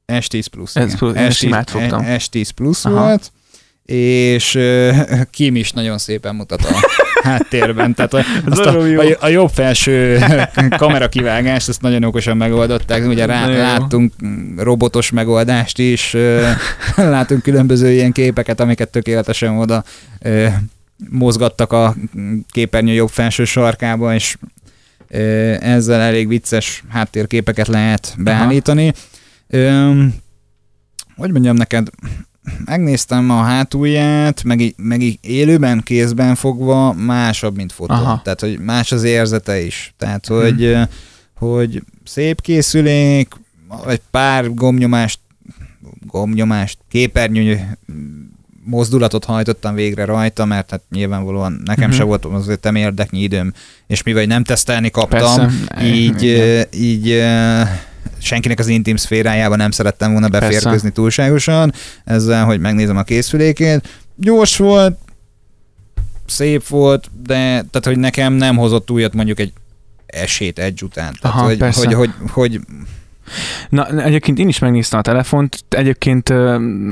S10 0.07 0.45
plusz. 0.51 0.75
Ez 0.75 0.97
plusz, 0.97 1.15
én 1.15 1.29
S10, 1.29 1.35
simát 1.35 1.69
fogtam. 1.69 2.01
S10 2.05 2.49
plusz 2.55 2.85
Aha. 2.85 2.95
volt, 2.99 3.31
és 3.85 4.55
ö, 4.55 4.91
Kim 5.31 5.55
is 5.55 5.71
nagyon 5.71 5.97
szépen 5.97 6.35
mutat 6.35 6.65
a 6.65 6.79
háttérben. 7.25 7.93
Tehát 7.93 8.13
a, 8.13 8.23
azt 8.45 8.65
a, 8.65 8.85
jó. 8.85 8.99
a, 8.99 9.17
a 9.19 9.27
jobb 9.27 9.49
felső 9.49 10.19
kamerakivágást, 10.77 11.69
azt 11.69 11.81
nagyon 11.81 12.03
okosan 12.03 12.37
megoldották. 12.37 13.07
Ugye 13.07 13.25
rá, 13.25 13.47
láttunk 13.47 14.13
robotos 14.57 15.11
megoldást 15.11 15.79
is, 15.79 16.15
látunk 16.95 17.41
különböző 17.41 17.91
ilyen 17.91 18.11
képeket, 18.11 18.59
amiket 18.59 18.89
tökéletesen 18.89 19.57
oda 19.57 19.83
mozgattak 21.09 21.73
a 21.73 21.95
képernyő 22.51 22.93
jobb 22.93 23.09
felső 23.09 23.45
sarkába, 23.45 24.13
és 24.13 24.37
ezzel 25.59 26.01
elég 26.01 26.27
vicces 26.27 26.83
háttérképeket 26.89 27.67
lehet 27.67 28.15
beállítani. 28.17 28.93
Ö, 29.47 29.91
hogy 31.15 31.31
mondjam 31.31 31.55
neked, 31.55 31.87
megnéztem 32.65 33.29
a 33.29 33.41
hátulját, 33.41 34.43
meg, 34.43 34.59
így- 34.61 34.75
meg 34.77 35.01
így 35.01 35.17
élőben, 35.21 35.81
kézben 35.83 36.35
fogva 36.35 36.93
másabb, 36.93 37.55
mint 37.55 37.71
fotón. 37.71 37.97
Aha. 37.97 38.21
Tehát, 38.23 38.39
hogy 38.39 38.59
más 38.59 38.91
az 38.91 39.03
érzete 39.03 39.59
is. 39.61 39.93
Tehát, 39.97 40.29
Mhm. 40.29 40.39
hogy, 40.39 40.77
hogy 41.35 41.83
szép 42.03 42.41
készülék, 42.41 43.33
egy 43.87 44.01
pár 44.11 44.53
gomnyomást, 44.53 45.19
gomnyomást, 46.05 46.77
képernyő 46.89 47.77
mozdulatot 48.63 49.25
hajtottam 49.25 49.75
végre 49.75 50.05
rajta, 50.05 50.45
mert 50.45 50.69
hát 50.69 50.81
nyilvánvalóan 50.89 51.61
nekem 51.65 51.89
Mhm. 51.89 51.97
se 51.97 52.03
volt 52.03 52.25
azért 52.25 52.63
nem 52.63 52.75
érdeknyi 52.75 53.21
időm, 53.21 53.53
és 53.87 54.03
mivel 54.03 54.25
nem 54.25 54.43
tesztelni 54.43 54.89
kaptam, 54.89 55.19
Persze. 55.19 55.85
így, 55.85 56.21
Igen. 56.23 56.65
így 56.73 57.23
senkinek 58.17 58.59
az 58.59 58.67
intim 58.67 58.95
szférájába 58.95 59.55
nem 59.55 59.71
szerettem 59.71 60.11
volna 60.11 60.27
beférkőzni 60.27 60.69
Persze. 60.69 60.91
túlságosan, 60.91 61.73
ezzel, 62.03 62.45
hogy 62.45 62.59
megnézem 62.59 62.97
a 62.97 63.03
készülékét. 63.03 63.87
Gyors 64.15 64.57
volt, 64.57 64.97
szép 66.25 66.67
volt, 66.67 67.09
de 67.23 67.35
tehát, 67.37 67.85
hogy 67.85 67.97
nekem 67.97 68.33
nem 68.33 68.57
hozott 68.57 68.91
újat 68.91 69.13
mondjuk 69.13 69.39
egy 69.39 69.53
esélyt 70.05 70.59
egy 70.59 70.83
után. 70.83 71.17
Tehát, 71.21 71.37
Aha, 71.37 71.45
hogy, 71.45 71.57
persze. 71.57 71.85
hogy, 71.85 71.93
hogy, 71.93 72.11
hogy, 72.29 72.59
Na, 73.69 73.87
egyébként 73.87 74.39
én 74.39 74.47
is 74.47 74.59
megnéztem 74.59 74.99
a 74.99 75.01
telefont, 75.01 75.65
egyébként 75.69 76.33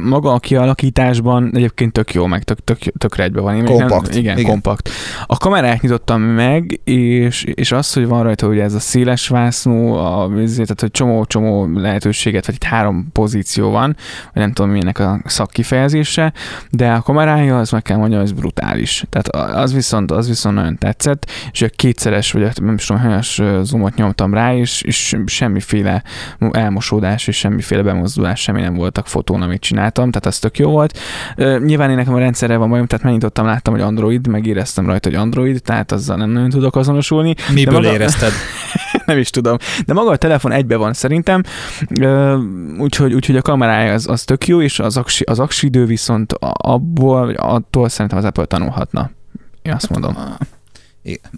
maga 0.04 0.34
a 0.34 0.40
kialakításban 0.40 1.52
egyébként 1.54 1.92
tök 1.92 2.14
jó, 2.14 2.26
meg 2.26 2.44
tök, 2.44 2.60
tök, 2.64 2.78
tökre 2.78 3.24
egybe 3.24 3.42
van. 3.42 3.56
Én 3.56 3.66
Kompakt, 3.66 4.10
Nem, 4.10 4.20
igen, 4.20 4.38
igen. 4.38 4.52
kompakt. 4.52 4.90
A 5.26 5.38
kamerát 5.38 5.82
nyitottam 5.82 6.22
meg, 6.22 6.80
és, 6.84 7.44
és 7.44 7.72
az, 7.72 7.94
hogy 7.94 8.08
van 8.08 8.24
rajta 8.24 8.48
ugye 8.48 8.64
ez 8.64 8.74
a 8.74 8.80
széles 8.80 9.28
vásznú, 9.28 9.94
a, 9.94 10.32
tehát 10.54 10.82
hogy 10.82 10.92
csomó-csomó 10.92 11.68
lehetőséget, 11.76 12.46
vagy 12.46 12.56
itt 12.56 12.64
három 12.64 13.08
pozíció 13.12 13.70
van, 13.70 13.96
vagy 14.34 14.44
nem 14.44 14.54
tudom 14.54 14.72
milyenek 14.72 15.00
a 15.00 15.22
szakkifejezése, 15.26 16.34
de 16.70 16.92
a 16.92 17.02
kamerája, 17.02 17.60
az 17.60 17.72
meg 17.72 17.82
kell 17.82 17.98
mondjam, 17.98 18.22
ez 18.22 18.32
brutális. 18.32 19.06
Tehát 19.10 19.28
az 19.56 19.74
viszont, 19.74 20.12
az 20.12 20.28
viszont 20.28 20.56
nagyon 20.56 20.78
tetszett, 20.78 21.32
és 21.52 21.62
a 21.62 21.70
kétszeres, 21.70 22.32
vagy 22.32 22.50
nem 22.62 22.74
is 22.74 22.86
tudom, 22.86 23.02
hanyas 23.02 23.40
ö, 23.40 23.60
zoomot 23.64 23.96
nyomtam 23.96 24.34
rá, 24.34 24.56
és, 24.56 24.82
és 24.82 25.16
semmiféle 25.26 26.04
elmosódás 26.52 27.28
és 27.28 27.38
semmiféle 27.38 27.82
bemozdulás 27.82 28.42
semmi 28.42 28.62
nem 28.62 28.74
voltak 28.74 29.08
fotón, 29.08 29.42
amit 29.42 29.62
csináltam, 29.62 30.10
tehát 30.10 30.26
az 30.26 30.40
tök 30.40 30.58
jó 30.58 30.70
volt. 30.70 31.00
Nyilván 31.36 31.90
én 31.90 31.96
nekem 31.96 32.14
a 32.14 32.20
rendszerrel 32.20 32.58
van 32.58 32.70
bajom, 32.70 32.86
tehát 32.86 33.04
megnyitottam, 33.04 33.46
láttam, 33.46 33.74
hogy 33.74 33.82
Android, 33.82 34.28
megéreztem 34.28 34.86
rajta, 34.86 35.10
hogy 35.10 35.18
Android, 35.18 35.62
tehát 35.62 35.92
azzal 35.92 36.18
nem 36.18 36.30
nagyon 36.30 36.50
tudok 36.50 36.76
azonosulni, 36.76 37.36
miből 37.54 37.74
maga- 37.74 37.92
érezted? 37.92 38.32
nem 39.06 39.18
is 39.18 39.30
tudom. 39.30 39.58
De 39.86 39.94
maga 39.94 40.12
a 40.12 40.18
telefon 40.18 40.52
egybe 40.52 40.76
van 40.76 40.94
szerintem, 40.94 41.44
úgyhogy, 42.78 43.14
úgyhogy 43.14 43.36
a 43.36 43.42
kamerája 43.42 43.94
az, 43.94 44.08
az 44.08 44.24
tök 44.24 44.48
jó, 44.48 44.62
és 44.62 44.80
az 44.80 44.98
aksi, 44.98 45.24
az 45.24 45.40
aksi 45.40 45.66
idő 45.66 45.86
viszont 45.86 46.34
abból, 46.58 47.30
attól 47.30 47.90
szerintem 47.90 48.18
az 48.18 48.26
Apple 48.26 48.46
tanulhatna. 48.46 49.12
Én 49.62 49.74
azt 49.74 49.90
mondom. 49.90 50.18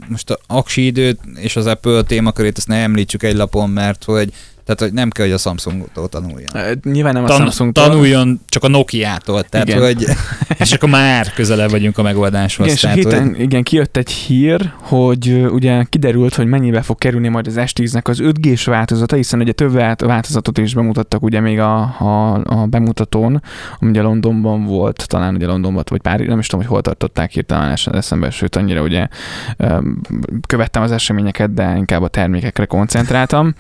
Most 0.08 0.30
a 0.30 0.38
aksi 0.48 0.86
időt 0.86 1.20
és 1.36 1.56
az 1.56 1.66
Apple 1.66 2.02
témakörét 2.02 2.58
ezt 2.58 2.68
ne 2.68 2.76
említsük 2.76 3.24
egy 3.24 3.36
lapon, 3.36 3.70
mert 3.70 4.04
hogy 4.04 4.34
tehát, 4.66 4.80
hogy 4.82 4.94
nem 4.94 5.10
kell, 5.10 5.26
hogy 5.26 5.34
a 5.34 5.38
Samsungtól 5.38 6.08
tanuljon. 6.08 6.50
Ö, 6.54 6.72
Nyilván 6.84 7.14
nem 7.14 7.24
a 7.24 7.28
Tan- 7.28 7.38
Samsung-tól. 7.40 7.88
tanuljon 7.88 8.42
csak 8.50 8.64
a 8.64 8.68
Nokia-tól, 8.68 9.44
tehát 9.44 9.68
Igen. 9.68 9.82
hogy 9.82 10.06
és 10.60 10.72
akkor 10.72 10.90
már 10.90 11.34
közelebb 11.34 11.70
vagyunk 11.70 11.98
a 11.98 12.02
megoldáshoz. 12.02 12.66
Igen, 12.66 12.76
és 12.78 12.84
a 12.84 12.88
tehát, 12.88 13.04
héten, 13.04 13.28
hogy, 13.36 13.40
igen, 13.40 13.64
kijött 13.64 13.98
egy 13.98 14.10
hír, 14.12 14.72
hogy 14.82 15.46
ugye 15.50 15.84
kiderült, 15.90 16.36
hogy 16.36 16.46
mennyibe 16.48 16.82
fog 16.82 16.98
kerülni 16.98 17.28
majd 17.28 17.48
az 17.48 17.54
S10-nek 17.58 18.04
az 18.08 18.20
5G-s 18.22 18.66
változata, 18.66 19.16
hiszen 19.16 19.40
ugye 19.40 19.52
több 19.52 19.72
vált- 19.74 20.02
változatot 20.02 20.58
is 20.58 20.74
bemutattak 20.74 21.24
ugye 21.24 21.40
még 21.40 21.60
a, 21.60 21.78
a, 22.00 22.34
a 22.46 22.66
bemutatón, 22.66 23.42
ami 23.80 23.90
ugye 23.90 24.02
Londonban 24.02 24.64
volt, 24.64 25.08
talán 25.08 25.36
ugye 25.36 25.46
Londonban, 25.46 25.84
vagy 25.90 26.02
Párizs, 26.02 26.28
nem 26.28 26.40
is 26.40 26.48
tudom, 26.48 26.66
hogy 26.66 26.74
hol 26.74 26.82
tartották 26.82 27.32
hirtelen 27.32 27.72
es- 27.72 27.88
eszembe, 27.88 28.30
sőt 28.30 28.56
annyira 28.56 28.82
ugye 28.82 29.08
követtem 30.48 30.82
az 30.84 30.92
eseményeket, 30.92 31.54
de 31.54 31.74
inkább 31.78 32.02
a 32.02 32.08
termékekre 32.08 32.66
koncentráltam. 32.66 33.54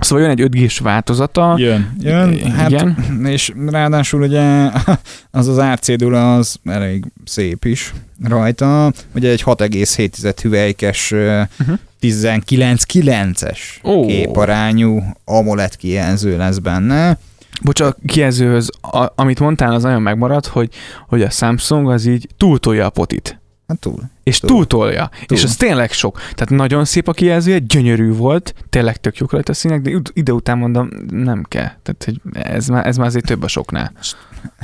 Szóval 0.00 0.24
jön 0.24 0.38
egy 0.38 0.48
5G-s 0.50 0.78
változata, 0.78 1.54
jön, 1.58 1.96
jön, 2.00 2.50
hát, 2.50 2.70
igen. 2.70 3.20
és 3.26 3.52
ráadásul 3.66 4.22
ugye 4.22 4.70
az 5.30 5.48
az 5.48 5.58
árcédula 5.58 6.34
az 6.36 6.56
elég 6.64 7.04
szép 7.24 7.64
is 7.64 7.92
rajta, 8.24 8.92
ugye 9.14 9.30
egy 9.30 9.42
6,7 9.42 10.36
hüvelykes 10.42 11.12
Uh-huh. 11.12 11.78
19-9-es 12.00 13.58
Ó. 13.84 14.06
képarányú 14.06 15.02
AMOLED 15.24 15.76
kijelző 15.76 16.36
lesz 16.36 16.58
benne. 16.58 17.18
Bocs, 17.62 17.80
a 17.80 17.96
kijelzőhöz, 18.06 18.70
a, 18.80 19.12
amit 19.14 19.40
mondtál, 19.40 19.72
az 19.72 19.82
nagyon 19.82 20.02
megmaradt, 20.02 20.46
hogy, 20.46 20.68
hogy 21.08 21.22
a 21.22 21.30
Samsung 21.30 21.90
az 21.90 22.06
így 22.06 22.28
túltolja 22.36 22.86
a 22.86 22.90
potit. 22.90 23.40
Hát 23.68 23.78
túl. 23.78 24.00
És 24.22 24.38
Túl. 24.38 24.50
túltolja. 24.50 25.10
Túl. 25.26 25.38
És 25.38 25.44
az 25.44 25.56
tényleg 25.56 25.92
sok. 25.92 26.18
Tehát 26.18 26.50
nagyon 26.50 26.84
szép 26.84 27.08
a 27.08 27.12
kijelzője, 27.12 27.58
gyönyörű 27.58 28.12
volt, 28.12 28.54
tényleg 28.70 28.96
tök 28.96 29.16
jók 29.18 29.32
rajta 29.32 29.52
a 29.52 29.54
színek, 29.54 29.80
de 29.82 29.90
id- 29.90 30.10
ide 30.12 30.32
után 30.32 30.58
mondom, 30.58 30.88
nem 31.10 31.44
kell. 31.48 31.70
Tehát 31.82 32.04
hogy 32.04 32.20
ez, 32.32 32.66
már, 32.68 32.86
ez 32.86 32.96
már 32.96 33.06
azért 33.06 33.26
több 33.26 33.42
a 33.42 33.48
soknál. 33.48 33.92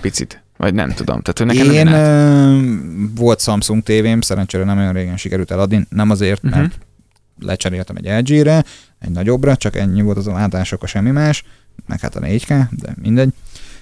Picit. 0.00 0.42
Vagy 0.56 0.74
nem 0.74 0.88
tudom. 0.90 1.20
Tehát 1.22 1.38
hogy 1.38 1.46
nekem 1.46 1.70
Én 1.70 1.84
nem 1.84 1.94
ö, 1.94 3.20
volt 3.20 3.40
Samsung 3.40 3.82
tévém, 3.82 4.20
szerencsére 4.20 4.64
nem 4.64 4.78
olyan 4.78 4.92
régen 4.92 5.16
sikerült 5.16 5.50
eladni, 5.50 5.86
nem 5.88 6.10
azért, 6.10 6.42
mert 6.42 6.56
Mhm. 6.56 7.46
lecseréltem 7.46 7.96
egy 8.02 8.28
LG-re, 8.28 8.64
egy 8.98 9.10
nagyobbra, 9.10 9.56
csak 9.56 9.76
ennyi 9.76 10.02
volt 10.02 10.16
az 10.16 10.26
a 10.26 10.32
váltás, 10.32 10.72
akkor 10.72 10.88
semmi 10.88 11.10
más, 11.10 11.44
meg 11.86 12.00
hát 12.00 12.16
a 12.16 12.20
4K, 12.20 12.68
de 12.70 12.94
mindegy. 13.02 13.32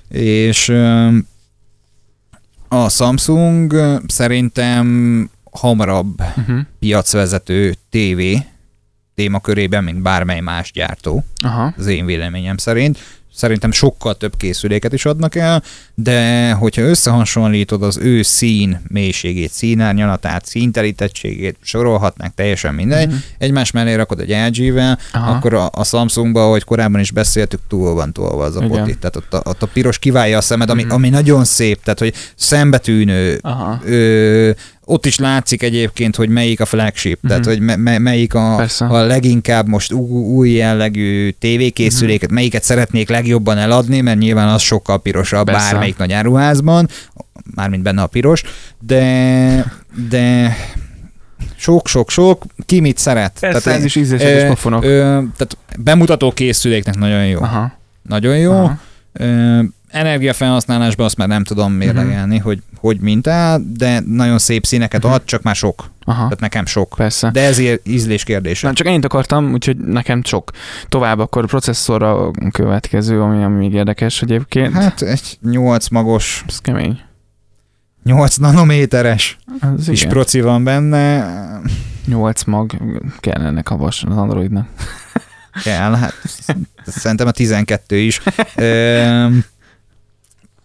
És 0.09 0.69
ö, 0.69 1.09
a 2.73 2.89
Samsung 2.89 3.75
szerintem 4.07 5.31
hamarabb 5.51 6.23
Uh-huh. 6.37 6.59
piacvezető 6.79 7.75
TV 7.89 8.21
témakörében, 9.15 9.85
mint 9.85 10.03
bármely 10.03 10.41
más 10.41 10.73
gyártó 10.73 11.25
Aha. 11.45 11.75
az 11.77 11.87
én 11.87 12.07
véleményem 12.07 12.57
szerint. 12.57 12.99
Szerintem 13.35 13.71
sokkal 13.73 14.15
több 14.17 14.37
készüléket 14.37 14.93
is 14.93 15.05
adnak 15.05 15.35
el, 15.35 15.63
de 15.95 16.51
hogyha 16.53 16.83
összehasonlítod 16.83 17.83
az 17.83 17.97
ő 17.99 18.23
szín 18.23 18.81
mélységét, 18.89 19.51
színárnyalatát, 19.51 20.47
színterítettségét, 20.47 21.57
sorolhatnánk 21.63 22.35
teljesen 22.35 22.75
mindegy, 22.75 23.07
Mhm. 23.09 23.17
egymás 23.39 23.71
mellé 23.71 23.95
rakod 23.95 24.21
egy 24.21 24.31
LG-vel, 24.57 24.99
Aha. 25.13 25.31
akkor 25.33 25.55
a, 25.55 25.69
a 25.73 25.85
Samsungban, 25.85 26.43
ahogy 26.43 26.65
korábban 26.65 27.01
is 27.01 27.11
beszéltük, 27.11 27.61
túl 27.69 27.95
van 27.95 28.13
tolva 28.13 28.45
az 28.45 28.57
a 28.57 28.65
Igen. 28.65 28.79
poti. 28.79 28.95
Tehát 28.99 29.17
ott 29.17 29.35
a, 29.35 29.43
ott 29.45 29.63
a 29.63 29.67
piros 29.67 29.99
kiválja 29.99 30.39
a 30.39 30.41
szemed, 30.41 30.71
ami, 30.71 30.83
Mhm. 30.83 30.93
ami 30.93 31.09
nagyon 31.09 31.45
szép, 31.45 31.83
tehát 31.83 31.99
hogy 31.99 32.15
szembetűnő, 32.37 33.39
Aha. 33.43 33.81
ö, 33.85 34.51
ott 34.91 35.07
is 35.07 35.19
látszik 35.19 35.63
egyébként, 35.63 36.17
hogy 36.17 36.29
melyik 36.29 36.61
a 36.61 36.65
flagship, 36.65 37.15
uh-huh. 37.25 37.29
tehát 37.31 37.45
Mhm. 37.45 37.55
hogy 37.55 37.61
me, 37.61 37.91
me, 37.91 37.99
melyik 37.99 38.35
a, 38.35 38.55
Persze. 38.57 38.85
a 38.87 39.07
leginkább 39.07 39.67
most 39.69 39.93
új, 39.93 40.23
új 40.23 40.51
jellegű 40.51 41.31
tévékészüléket, 41.31 42.23
uh-huh. 42.23 42.35
melyiket 42.37 42.63
szeretnék 42.63 43.09
legjobban 43.09 43.59
eladni, 43.59 44.01
mert 44.01 44.19
nyilván 44.19 44.49
az 44.49 44.63
sokkal 44.63 45.03
pirosabb 45.03 45.47
Persze. 45.47 45.71
bármelyik 45.71 45.97
nagy 45.97 46.13
áruházban, 46.13 46.89
mármint 47.55 47.83
benne 47.83 48.03
a 48.03 48.07
piros, 48.07 48.43
de, 48.81 49.73
de 50.09 50.57
sok-sok-sok, 51.57 52.45
ki 52.67 52.81
mit 52.81 52.99
szeret. 52.99 53.37
Persze, 53.41 53.71
ez 53.71 53.79
én- 53.79 53.85
is 53.85 53.97
ízléses 53.97 54.43
ö, 54.43 54.47
pofonok. 54.47 54.85
Ö, 54.85 54.89
tehát 55.37 55.57
bemutató 55.79 56.33
készüléknek 56.33 56.97
nagyon 56.97 57.27
jó. 57.27 57.41
Aha. 57.43 57.73
Nagyon 58.03 58.37
jó. 58.39 58.53
Aha. 58.53 58.79
Ö, 59.13 59.61
Energiafelhasználásban 59.91 61.07
azt 61.07 61.17
már 61.17 61.29
nem 61.29 61.45
tudom 61.45 61.73
mérlegelni, 61.73 62.37
uh-huh. 62.37 62.43
hogy 62.43 62.63
hogy 62.81 63.01
mintál, 63.01 63.63
de 63.77 64.03
nagyon 64.07 64.39
szép 64.39 64.67
színeket 64.67 65.05
uh-huh. 65.05 65.21
ad, 65.21 65.25
csak 65.25 65.43
már 65.43 65.55
sok. 65.55 65.91
Aha, 66.05 66.23
Tehát 66.23 66.41
nekem 66.41 66.67
sok. 66.67 66.95
persze. 66.97 67.31
De 67.31 67.41
ezért 67.41 67.89
ízlés 67.89 68.25
kérdése. 68.25 68.67
Nem, 68.67 68.75
csak 68.75 68.87
ennyit 68.87 69.05
akartam, 69.05 69.53
úgyhogy 69.53 69.77
nekem 69.77 70.25
sok. 70.25 70.51
Tovább 70.89 71.19
akkor 71.19 71.47
processzorra 71.47 72.27
a 72.27 72.31
következő, 72.51 73.23
ami, 73.23 73.45
ami 73.45 73.57
még 73.57 73.73
érdekes 73.73 74.23
egyébként. 74.23 74.73
Hát 74.73 75.03
egy 75.03 75.39
8 75.43 75.89
magos, 75.89 76.45
Ez 76.49 76.59
kemény. 76.59 77.01
8 78.05 78.37
nanométeres 78.37 79.39
Ez 79.61 79.87
kis 79.87 80.01
igen. 80.01 80.13
proci 80.13 80.41
van 80.41 80.65
benne. 80.65 81.27
8 82.07 82.45
mag 82.45 82.73
kell 83.21 83.47
ennek 83.47 83.71
a 83.71 83.77
vas 83.77 84.05
az 84.09 84.17
Androidnak. 84.17 84.69
Kell, 85.63 85.95
hát 85.95 86.15
szerintem 86.87 87.27
a 87.27 87.31
12 87.31 87.97
is. 87.97 88.21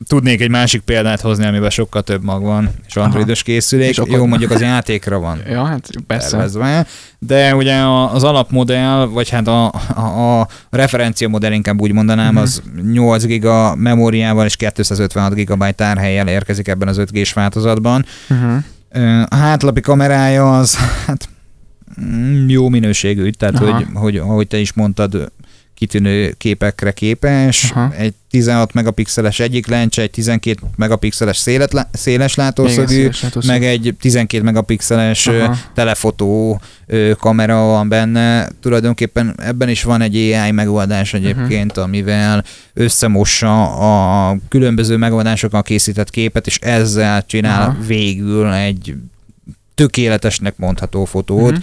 Tudnék 0.08 0.42
egy 0.42 0.50
másik 0.50 0.82
példát 0.82 1.22
hozni, 1.22 1.46
amiben 1.46 1.70
sokkal 1.70 2.02
több 2.02 2.24
mag 2.24 2.42
van, 2.42 2.70
és 2.88 2.96
androidos 2.96 3.44
készülék. 3.44 3.90
És 3.90 3.98
akkor- 3.98 4.18
Jó, 4.18 4.25
mondjuk 4.25 4.52
az 4.52 4.62
játékra 4.62 5.20
van 5.20 5.42
Ja, 5.50 5.64
hát 5.66 5.90
persze. 6.08 6.30
tervezve, 6.30 6.86
de 7.20 7.56
ugye 7.56 7.75
az 8.14 8.24
alapmodell, 8.24 9.06
vagy 9.06 9.30
hát 9.30 9.48
a, 9.48 9.72
a, 9.96 10.40
a 10.40 10.48
referencia 10.70 11.28
modell 11.28 11.52
inkább 11.52 11.82
úgy 11.82 11.92
mondanám, 11.92 12.34
Mhm. 12.34 12.42
az 12.42 12.62
8 12.92 13.25
giga 13.25 13.75
memóriával 13.75 14.46
és 14.46 14.56
256 14.56 15.34
GB 15.34 15.70
tárhelyjel 15.75 16.28
érkezik 16.28 16.68
ebben 16.68 16.88
az 16.88 16.98
5G-s 16.98 17.34
változatban. 17.34 18.06
Ö, 18.92 19.22
A 19.30 19.36
hátlapi 19.36 19.82
kamerája 19.82 20.58
az 20.60 20.78
hát 21.06 21.30
mm, 22.02 22.48
jó 22.50 22.70
minőségű, 22.70 23.30
tehát 23.30 23.56
Aha. 23.60 23.74
hogy, 23.74 23.86
hogy 23.94 24.18
ahogy 24.18 24.48
te 24.48 24.58
is 24.58 24.74
mondtad, 24.74 25.32
kitűnő 25.75 26.32
képekre 26.38 26.91
képes, 26.91 27.72
Aha. 27.72 27.94
egy 27.98 28.13
16 28.29 28.74
megapixeles 28.74 29.39
egyik 29.39 29.67
lencse, 29.67 30.01
egy 30.01 30.12
12 30.12 30.60
megapixeles 30.75 31.38
szélet, 31.38 31.88
széles 31.91 32.36
látószögű, 32.36 33.10
széles 33.12 33.46
meg 33.46 33.63
egy 33.63 33.96
12 34.00 34.44
megapixeles 34.44 35.27
Aha. 35.27 35.55
telefotó 35.74 36.62
kamera 37.20 37.65
van 37.65 37.89
benne. 37.89 38.50
Tulajdonképpen 38.62 39.36
ebben 39.38 39.70
is 39.70 39.84
van 39.84 40.01
egy 40.01 40.15
AI 40.15 40.51
megoldás 40.51 41.13
egyébként, 41.13 41.72
Mhm. 41.75 41.84
amivel 41.84 42.44
összemossa 42.74 43.63
a 44.29 44.38
különböző 44.50 44.98
megoldásokkal 44.98 45.62
készített 45.63 46.10
képet, 46.10 46.48
és 46.48 46.58
ezzel 46.60 47.25
csinál 47.25 47.62
Aha. 47.70 47.77
végül 47.88 48.51
egy 48.53 48.96
tökéletesnek 49.75 50.58
mondható 50.58 51.05
fotót. 51.05 51.51
Mhm. 51.51 51.60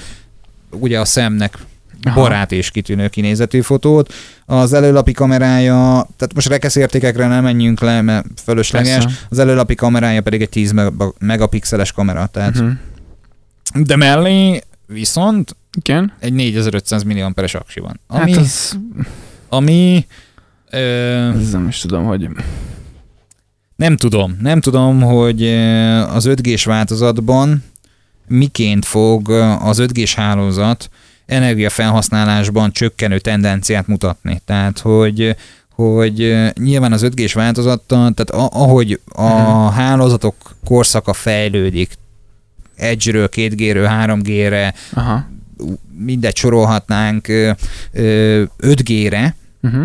Ugye 0.82 1.00
a 1.00 1.04
szemnek 1.04 1.58
Aha. 2.04 2.20
barát 2.20 2.52
és 2.52 2.70
kitűnő 2.70 3.08
kinézetű 3.08 3.60
fotót. 3.60 4.12
Az 4.46 4.72
előlapi 4.72 5.12
kamerája, 5.12 5.76
tehát 6.16 6.34
most 6.34 6.48
rekeszértékekre 6.48 7.26
nem 7.26 7.42
menjünk 7.42 7.80
le, 7.80 8.00
mert 8.00 8.26
fölösleges, 8.44 8.92
Persze. 9.04 9.18
az 9.30 9.38
előlapi 9.38 9.74
kamerája 9.74 10.22
pedig 10.22 10.42
egy 10.42 10.48
10 10.48 10.72
mega- 10.72 11.14
megapixeles 11.18 11.92
kamera, 11.92 12.26
tehát 12.26 12.56
Uh-huh. 12.56 12.72
de 13.86 13.96
mellé 13.96 14.60
viszont 14.86 15.56
Igen. 15.76 16.12
egy 16.18 16.32
4500 16.32 17.02
milliamperes 17.02 17.54
aksi 17.54 17.80
van. 17.80 18.00
Hát 18.08 18.22
Ami, 18.22 18.34
az, 18.34 18.78
ami 19.48 20.06
ö, 20.70 20.78
ez 21.38 21.50
nem 21.50 21.68
is 21.68 21.78
tudom, 21.78 22.04
hogy... 22.04 22.28
nem 23.76 23.96
tudom, 23.96 24.36
nem 24.40 24.60
tudom, 24.60 25.00
hogy 25.02 25.42
az 26.14 26.26
5G-s 26.28 26.64
változatban 26.64 27.64
miként 28.28 28.84
fog 28.84 29.30
az 29.60 29.78
5G-s 29.82 30.14
hálózat 30.14 30.88
energiafelhasználásban 31.26 32.72
csökkenő 32.72 33.18
tendenciát 33.18 33.86
mutatni. 33.86 34.40
Tehát, 34.44 34.78
hogy 34.78 35.36
hogy 35.74 36.34
nyilván 36.54 36.92
az 36.92 37.02
5G-s 37.02 37.32
változattal, 37.32 38.12
tehát 38.12 38.52
ahogy 38.54 39.00
a 39.14 39.22
Mhm. 39.32 39.74
hálózatok 39.74 40.34
korszaka 40.64 41.12
fejlődik, 41.12 41.92
Edge-ről, 42.76 43.28
2G-ről, 43.28 43.86
3G-re, 43.88 44.74
Aha. 44.92 45.26
mindegy 45.98 46.36
sorolhatnánk 46.36 47.28
ö, 47.28 47.50
ö, 47.92 48.42
5G-re, 48.58 49.34
Uh-huh. 49.62 49.84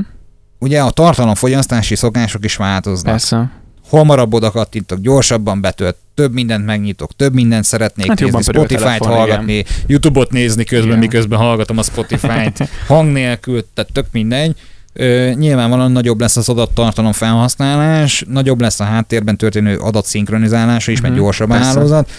ugye 0.60 0.82
a 0.82 0.90
tartalomfogyasztási 0.92 1.96
szokások 1.96 2.46
is 2.46 2.56
változnak. 2.56 3.12
Persze. 3.12 3.52
Hamarabb 3.90 4.34
oda 4.34 4.52
kattintok, 4.52 5.00
gyorsabban 5.00 5.62
betölt, 5.62 5.96
több 6.16 6.34
mindent 6.34 6.66
megnyitok, 6.66 7.16
több 7.16 7.34
mindent 7.34 7.64
szeretnék 7.64 8.08
Hát 8.08 8.20
nézni, 8.20 8.42
Spotify-t 8.42 8.80
telefon, 8.84 9.08
hallgatni, 9.08 9.64
YouTube-ot 9.88 10.32
nézni 10.32 10.64
közben, 10.64 10.88
Igen. 10.88 11.00
miközben 11.00 11.40
hallgatom 11.40 11.78
a 11.78 11.84
Spotify-t, 11.84 12.70
hang 12.88 13.12
nélkül, 13.12 13.66
tehát 13.74 13.92
tök 13.94 14.06
mindegy. 14.12 14.56
Ö, 14.94 15.32
nyilvánvalóan 15.36 15.92
nagyobb 15.92 16.20
lesz 16.20 16.38
az 16.38 16.50
adattartalom 16.50 17.12
felhasználás, 17.12 18.24
nagyobb 18.28 18.62
lesz 18.62 18.80
a 18.80 18.84
háttérben 18.84 19.38
történő 19.38 19.78
adatszinkronizálása 19.78 20.92
is, 20.92 21.02
mert 21.02 21.14
Mhm, 21.14 21.22
gyorsabb 21.24 21.50
a 21.50 21.54
hálózat. 21.54 22.10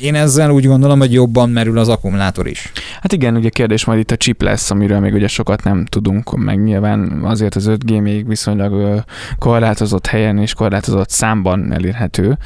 Én 0.00 0.14
ezzel 0.14 0.50
úgy 0.50 0.66
gondolom, 0.66 0.98
hogy 0.98 1.12
jobban 1.12 1.50
merül 1.50 1.78
az 1.78 1.88
akkumulátor 1.88 2.46
is. 2.46 2.72
Hát 3.00 3.12
igen, 3.12 3.36
ugye 3.36 3.48
kérdés 3.48 3.84
majd 3.84 3.98
itt 3.98 4.10
a 4.10 4.16
chip 4.16 4.42
lesz, 4.42 4.70
amiről 4.70 4.98
még 4.98 5.14
ugye 5.14 5.28
sokat 5.28 5.64
nem 5.64 5.84
tudunk, 5.84 6.36
meg 6.36 6.62
nyilván 6.62 7.20
azért 7.24 7.54
az 7.54 7.66
5G 7.68 8.02
még 8.02 8.28
viszonylag 8.28 9.02
korlátozott 9.38 10.06
helyen 10.06 10.38
és 10.38 10.54
korlátozott 10.54 11.10
számban 11.10 11.72
elérhető. 11.72 12.38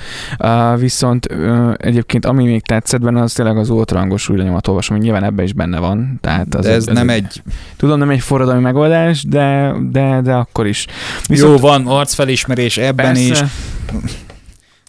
Viszont 0.79 1.29
egyébként 1.77 2.27
ami 2.27 2.45
még 2.45 2.63
tetszett 2.63 3.01
benne, 3.01 3.23
az 3.23 3.33
tényleg 3.33 3.57
az 3.57 3.71
ultrahangos 3.71 4.29
új 4.29 4.41
olvasom, 4.41 4.97
hogy 4.97 5.05
nyilván 5.05 5.25
ebben 5.25 5.45
is 5.45 5.53
benne 5.53 5.79
van. 5.79 6.19
Tehát 6.21 6.55
az 6.55 6.65
De 6.65 6.73
ez 6.73 6.87
nem 6.87 7.09
egy 7.09 7.43
Tudom, 7.77 7.99
nem 7.99 8.11
egy 8.11 8.21
forradalmi 8.21 8.63
megoldás, 8.63 9.25
de, 9.25 9.75
de, 9.91 10.21
de 10.23 10.33
akkor 10.33 10.67
is. 10.67 10.87
Jó, 11.29 11.57
van 11.57 11.87
arcfelismerés 11.87 12.77
ebben 12.77 13.17
is. 13.17 13.41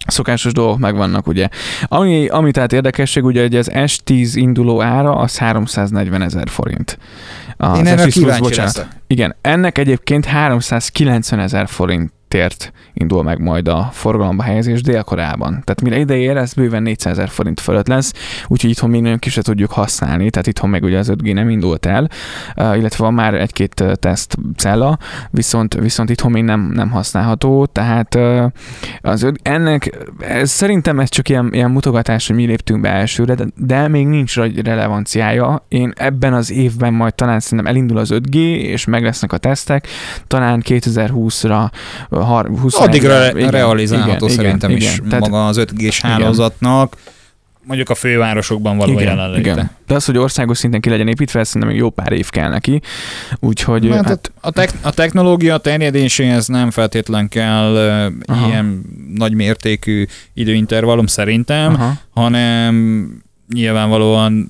Szokásos 0.07 0.51
dolgok 0.51 0.77
megvannak, 0.79 1.27
ugye. 1.27 1.47
Ami, 1.83 2.27
ami 2.27 2.51
tehát 2.51 2.73
érdekesség, 2.73 3.23
ugye, 3.23 3.41
hogy 3.41 3.55
az 3.55 3.71
S10 3.73 4.31
induló 4.33 4.81
ára 4.81 5.15
az 5.15 5.37
340 5.37 6.21
ezer 6.21 6.49
forint. 6.49 6.97
Az 7.57 7.77
Én 7.77 7.85
erre 7.87 7.95
S10 7.95 8.01
Plus, 8.01 8.13
kíváncsi 8.13 8.41
bocsánat. 8.41 8.75
leszek. 8.75 8.91
Igen, 9.07 9.35
ennek 9.41 9.77
egyébként 9.77 10.25
390 10.25 11.39
ezer 11.39 11.67
forintért 12.35 12.71
indul 12.93 13.23
meg 13.23 13.39
majd 13.39 13.67
a 13.67 13.89
forgalomba 13.91 14.43
helyezés 14.43 14.81
Dél-Koreában. 14.81 15.49
Tehát 15.49 15.81
mire 15.81 15.97
ide 15.97 16.15
ér, 16.17 16.37
ez 16.37 16.53
bőven 16.53 16.83
400 16.83 17.11
ezer 17.11 17.29
forint 17.29 17.59
fölött 17.59 17.87
lesz, 17.87 18.13
úgyhogy 18.47 18.69
itthon 18.69 18.89
még 18.89 19.01
nagyon 19.01 19.19
kis 19.19 19.33
tudjuk 19.33 19.71
használni, 19.71 20.29
tehát 20.29 20.47
itthon 20.47 20.69
meg 20.69 20.83
ugye 20.83 20.97
az 20.97 21.11
5G 21.11 21.33
nem 21.33 21.49
indult 21.49 21.85
el, 21.85 22.09
uh, 22.55 22.77
illetve 22.77 23.03
van 23.03 23.13
már 23.13 23.33
egy-két 23.33 23.79
uh, 23.79 23.93
teszt 23.93 24.37
cella, 24.55 24.97
viszont, 25.31 25.73
viszont 25.73 26.09
itthon 26.09 26.31
még 26.31 26.43
nem, 26.43 26.71
nem 26.73 26.89
használható, 26.89 27.65
tehát 27.65 28.15
uh, 28.15 28.45
az, 29.01 29.31
ennek, 29.41 29.97
ez, 30.19 30.49
szerintem 30.49 30.99
ez 30.99 31.09
csak 31.09 31.29
ilyen, 31.29 31.49
ilyen 31.51 31.71
mutogatás, 31.71 32.27
hogy 32.27 32.35
mi 32.35 32.45
léptünk 32.45 32.81
be 32.81 32.89
elsőre, 32.89 33.35
de, 33.35 33.45
de 33.55 33.87
még 33.87 34.07
nincs 34.07 34.35
relevanciája. 34.63 35.65
Én 35.67 35.93
ebben 35.95 36.33
az 36.33 36.51
évben 36.51 36.93
majd 36.93 37.15
talán 37.15 37.39
szerintem 37.39 37.67
elindul 37.67 37.97
az 37.97 38.09
5G, 38.13 38.35
és 38.57 38.85
meg 38.85 39.03
lesznek 39.03 39.33
a 39.33 39.37
tesztek, 39.37 39.87
talán 40.27 40.61
2020-ra, 40.65 41.69
har- 42.25 42.49
21-re, 42.49 42.83
Addigra 42.83 43.37
igen, 43.37 43.51
realizálható 43.51 44.25
igen, 44.25 44.37
szerintem 44.37 44.69
igen, 44.69 44.81
is 44.81 44.97
igen. 44.97 45.09
Tehát- 45.09 45.29
maga 45.29 45.47
az 45.47 45.57
5G-s 45.57 45.99
Igen. 45.99 46.11
hálózatnak, 46.11 46.95
mondjuk 47.63 47.89
a 47.89 47.95
fővárosokban 47.95 48.77
való 48.77 48.91
igen, 48.91 49.03
jelenléte. 49.03 49.39
igen. 49.39 49.69
De 49.87 49.95
az, 49.95 50.05
hogy 50.05 50.17
országos 50.17 50.57
szinten 50.57 50.81
ki 50.81 50.89
legyen 50.89 51.07
építve, 51.07 51.39
ez 51.39 51.47
szerintem 51.47 51.69
még 51.71 51.79
jó 51.79 51.89
pár 51.89 52.11
év 52.11 52.29
kell 52.29 52.49
neki. 52.49 52.81
Úgyhogy 53.39 53.87
Hát, 53.87 53.95
hát, 53.95 54.05
hát 54.07 54.31
a, 54.41 54.51
tek- 54.51 54.73
a 54.81 54.91
technológia 54.91 55.57
terjedéséhez 55.57 56.47
nem 56.47 56.71
feltétlen 56.71 57.27
kell 57.29 57.75
Aha. 58.25 58.47
ilyen 58.47 58.81
nagy 59.15 59.33
mértékű 59.33 60.05
időintervallum 60.33 61.05
szerintem, 61.07 61.73
aha, 61.73 61.93
hanem 62.13 63.07
nyilvánvalóan 63.53 64.49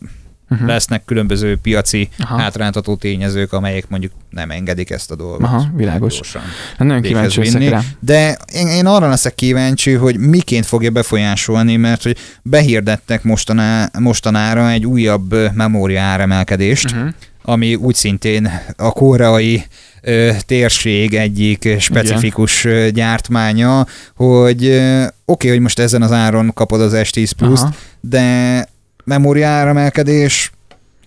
uh-huh. 0.49 0.67
lesznek 0.67 1.05
különböző 1.05 1.57
piaci 1.57 2.09
Aha. 2.19 2.37
hátráltató 2.37 2.95
tényezők, 2.95 3.53
amelyek 3.53 3.89
mondjuk 3.89 4.11
nem 4.29 4.51
engedik 4.51 4.89
ezt 4.89 5.11
a 5.11 5.15
dolgot. 5.15 5.47
Aha, 5.47 5.65
világos. 5.75 6.13
Gyorsan. 6.13 6.41
Hát 6.77 6.87
nagyon 6.87 7.01
kíváncsi 7.01 7.41
vinni. 7.41 7.67
rá. 7.67 7.81
De 7.99 8.37
én, 8.53 8.67
én 8.67 8.85
arra 8.85 9.09
leszek 9.09 9.35
kíváncsi, 9.35 9.91
hogy 9.91 10.17
miként 10.17 10.65
fogja 10.65 10.89
befolyásolni, 10.89 11.75
mert 11.75 12.03
hogy 12.03 12.17
behirdettek 12.41 13.23
mostaná, 13.23 13.89
mostanára 13.99 14.69
egy 14.69 14.85
újabb 14.85 15.35
memória 15.53 16.01
áremelkedést, 16.01 16.93
Uh-huh. 16.95 17.09
ami 17.41 17.75
úgy 17.75 17.95
szintén 17.95 18.51
a 18.77 18.91
koreai 18.91 19.63
ö, 20.01 20.31
térség 20.45 21.13
egyik 21.13 21.69
specifikus 21.79 22.65
ö, 22.65 22.87
gyártmánya, 22.89 23.85
hogy 24.15 24.65
oké, 24.67 25.11
okay, 25.25 25.49
hogy 25.49 25.59
most 25.59 25.79
ezen 25.79 26.01
az 26.01 26.11
áron 26.11 26.53
kapod 26.53 26.81
az 26.81 26.91
S10 26.95 27.31
Plus-t, 27.37 27.63
Aha. 27.63 27.73
de 27.99 28.67
memória 29.05 29.49
áremelkedés 29.49 30.51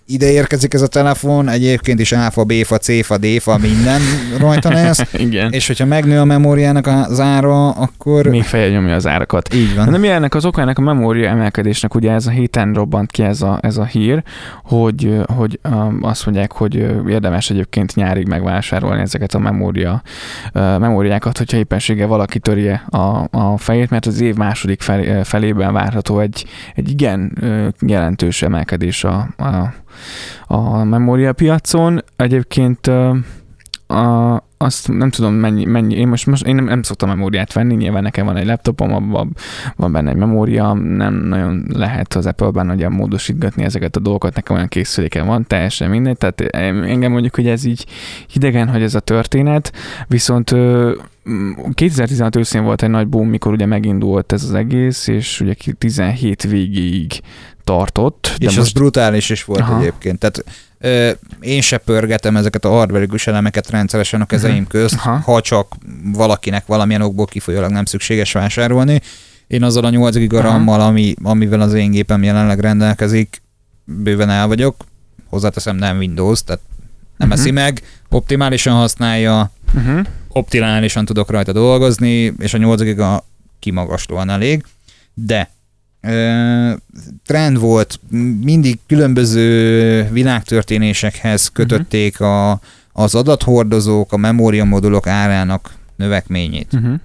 ide 0.09 0.31
érkezik 0.31 0.73
ez 0.73 0.81
a 0.81 0.87
telefon, 0.87 1.49
egyébként 1.49 1.99
is 1.99 2.11
áfa, 2.11 2.43
béfa, 2.43 2.77
céfa, 2.77 3.17
défa, 3.17 3.57
minden 3.57 4.01
rajta 4.39 4.69
lesz, 4.69 5.13
Igen. 5.13 5.51
és 5.51 5.67
hogyha 5.67 5.85
megnő 5.85 6.19
a 6.19 6.25
memóriának 6.25 6.87
az 6.87 7.19
ára, 7.19 7.69
akkor... 7.69 8.25
Még 8.25 8.43
feje 8.43 8.69
nyomja 8.69 8.95
az 8.95 9.07
árakat. 9.07 9.53
Így 9.53 9.75
van. 9.75 9.91
De 9.91 9.97
mi 9.97 10.07
ennek 10.07 10.35
az 10.35 10.45
oka 10.45 10.61
ennek 10.61 10.77
a 10.77 10.81
memória 10.81 11.29
emelkedésnek? 11.29 11.95
Ugye 11.95 12.11
ez 12.11 12.27
a 12.27 12.29
héten 12.29 12.73
robbant 12.73 13.11
ki 13.11 13.23
ez 13.23 13.41
a, 13.41 13.59
ez 13.61 13.77
a 13.77 13.85
hír, 13.85 14.23
hogy, 14.63 15.15
hogy 15.35 15.59
azt 16.01 16.25
mondják, 16.25 16.51
hogy 16.51 16.75
érdemes 17.07 17.49
egyébként 17.49 17.95
nyárig 17.95 18.27
megvásárolni 18.27 19.01
ezeket 19.01 19.33
a 19.33 19.39
memória, 19.39 20.01
memóriákat, 20.53 21.37
hogyha 21.37 21.57
éppenséggel 21.57 22.07
valaki 22.07 22.39
törje 22.39 22.85
a, 22.89 23.27
a 23.31 23.57
fejét, 23.57 23.89
mert 23.89 24.05
az 24.05 24.21
év 24.21 24.35
második 24.35 24.81
fel, 24.81 25.23
felében 25.23 25.73
várható 25.73 26.19
egy, 26.19 26.45
egy 26.75 26.89
igen 26.89 27.37
jelentős 27.79 28.41
emelkedés 28.41 29.03
a, 29.03 29.27
a, 29.37 29.73
a 30.47 30.83
memóriapiacon. 30.83 32.03
Egyébként 32.15 32.87
a, 33.87 34.43
azt 34.57 34.87
nem 34.87 35.09
tudom 35.09 35.33
mennyi, 35.33 35.65
mennyi 35.65 35.95
én 35.95 36.07
most, 36.07 36.25
most 36.25 36.45
én 36.45 36.55
nem, 36.55 36.65
nem 36.65 36.81
szoktam 36.81 37.09
memóriát 37.09 37.53
venni, 37.53 37.75
nyilván 37.75 38.03
nekem 38.03 38.25
van 38.25 38.35
egy 38.35 38.45
laptopom, 38.45 38.93
abban 38.93 39.35
van 39.75 39.91
benne 39.91 40.09
egy 40.09 40.15
memória, 40.15 40.73
nem 40.73 41.13
nagyon 41.13 41.65
lehet 41.73 42.13
az 42.13 42.25
Apple-ben 42.25 42.69
ugye 42.69 42.89
módosítgatni 42.89 43.63
ezeket 43.63 43.95
a 43.95 43.99
dolgokat, 43.99 44.35
nekem 44.35 44.55
olyan 44.55 44.67
készüléken 44.67 45.27
van, 45.27 45.47
teljesen 45.47 45.89
mindegy, 45.89 46.17
tehát 46.17 46.41
engem 46.85 47.11
mondjuk, 47.11 47.35
hogy 47.35 47.47
ez 47.47 47.63
így 47.63 47.85
hidegen, 48.27 48.67
hogy 48.67 48.81
ez 48.81 48.95
a 48.95 48.99
történet, 48.99 49.73
viszont 50.07 50.55
2016 51.73 52.35
őszén 52.35 52.63
volt 52.63 52.83
egy 52.83 52.89
nagy 52.89 53.07
boom, 53.07 53.29
mikor 53.29 53.51
ugye 53.51 53.65
megindult 53.65 54.31
ez 54.31 54.43
az 54.43 54.53
egész, 54.53 55.07
és 55.07 55.41
ugye 55.41 55.53
17 55.77 56.43
végéig 56.43 57.21
tartott. 57.63 58.35
De 58.37 58.45
és 58.45 58.55
most... 58.55 58.57
az 58.57 58.71
brutális 58.71 59.29
is 59.29 59.43
volt 59.43 59.59
Aha. 59.59 59.79
egyébként. 59.79 60.19
Tehát 60.19 60.43
ö, 60.79 61.11
én 61.39 61.61
se 61.61 61.77
pörgetem 61.77 62.37
ezeket 62.37 62.65
a 62.65 62.69
hardware 62.69 63.07
elemeket 63.25 63.69
rendszeresen 63.69 64.21
a 64.21 64.25
kezeim 64.25 64.53
uh-huh. 64.53 64.81
közt, 64.81 64.95
Aha. 64.95 65.17
ha 65.17 65.41
csak 65.41 65.75
valakinek 66.13 66.65
valamilyen 66.65 67.01
okból 67.01 67.25
kifolyólag 67.25 67.71
nem 67.71 67.85
szükséges 67.85 68.31
vásárolni. 68.31 69.01
Én 69.47 69.63
azzal 69.63 69.85
a 69.85 69.89
8 69.89 70.15
gigarammal, 70.15 70.81
ami, 70.81 71.13
amivel 71.23 71.61
az 71.61 71.73
én 71.73 71.91
gépem 71.91 72.23
jelenleg 72.23 72.59
rendelkezik, 72.59 73.41
bőven 73.83 74.29
el 74.29 74.47
vagyok. 74.47 74.75
Hozzáteszem 75.29 75.75
nem 75.75 75.97
Windows, 75.97 76.43
tehát 76.43 76.61
nem 77.17 77.27
uh-huh. 77.27 77.43
eszi 77.43 77.51
meg, 77.51 77.81
optimálisan 78.09 78.75
használja, 78.75 79.51
uh-huh. 79.75 80.05
Optimálisan 80.29 81.05
tudok 81.05 81.29
rajta 81.29 81.51
dolgozni, 81.51 82.33
és 82.39 82.53
a 82.53 82.57
8 82.57 82.81
giga 82.81 83.25
kimagaslóan 83.59 84.29
elég, 84.29 84.63
de 85.13 85.49
trend 87.25 87.59
volt, 87.59 87.99
mindig 88.41 88.79
különböző 88.87 90.09
világtörténésekhez 90.11 91.47
kötötték 91.47 92.13
uh-huh. 92.13 92.27
a, 92.27 92.61
az 92.91 93.15
adathordozók, 93.15 94.13
a 94.13 94.17
memóriamodulok 94.17 95.07
árának 95.07 95.73
növekményét. 95.95 96.73
Uh-huh. 96.73 96.99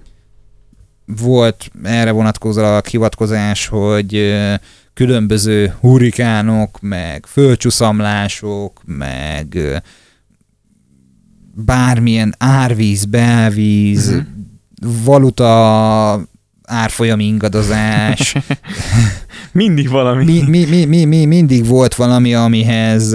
Volt 1.05 1.71
erre 1.83 2.11
vonatkozólag 2.11 2.85
hivatkozás, 2.85 3.67
hogy 3.67 4.35
különböző 4.93 5.73
hurikánok, 5.79 6.81
meg 6.81 7.25
földcsúszamlások, 7.25 8.81
meg 8.85 9.57
bármilyen 11.55 12.35
árvíz, 12.37 13.05
belvíz, 13.05 14.09
uh-huh. 14.09 14.25
valuta 15.05 16.27
árfolyam 16.63 17.19
ingadozás. 17.19 18.35
mindig 19.51 19.89
valami. 19.89 20.25
Mi, 20.25 20.43
mi, 20.47 20.65
mi, 20.65 20.85
mi, 20.85 21.05
mi, 21.05 21.25
mindig 21.25 21.65
volt 21.67 21.95
valami, 21.95 22.33
amihez 22.33 23.13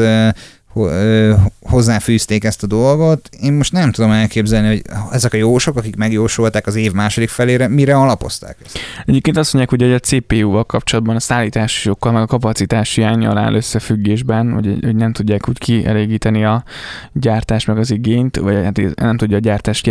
hozzáfűzték 1.62 2.44
ezt 2.44 2.62
a 2.62 2.66
dolgot. 2.66 3.28
Én 3.40 3.52
most 3.52 3.72
nem 3.72 3.92
tudom 3.92 4.10
elképzelni, 4.10 4.68
hogy 4.68 4.82
ezek 5.12 5.32
a 5.32 5.36
jósok, 5.36 5.76
akik 5.76 5.96
megjósolták 5.96 6.66
az 6.66 6.74
év 6.74 6.92
második 6.92 7.28
felére, 7.28 7.68
mire 7.68 7.96
alapozták 7.96 8.56
ezt. 8.64 8.78
Egyébként 9.06 9.36
azt 9.36 9.52
mondják, 9.52 9.80
hogy 9.80 9.92
a 9.92 9.98
CPU-val 9.98 10.64
kapcsolatban 10.64 11.16
a 11.16 11.20
szállításokkal, 11.20 12.12
meg 12.12 12.22
a 12.22 12.26
kapacitás 12.26 12.94
hiányjal 12.94 13.38
áll 13.38 13.54
összefüggésben, 13.54 14.52
hogy, 14.52 14.78
hogy 14.82 14.96
nem 14.96 15.12
tudják 15.12 15.48
úgy 15.48 15.58
kielégíteni 15.58 16.44
a 16.44 16.64
gyártás 17.12 17.64
meg 17.64 17.78
az 17.78 17.90
igényt, 17.90 18.36
vagy 18.36 18.54
hát 18.64 18.80
nem 18.94 19.16
tudja 19.16 19.36
a 19.36 19.40
gyártás 19.40 19.82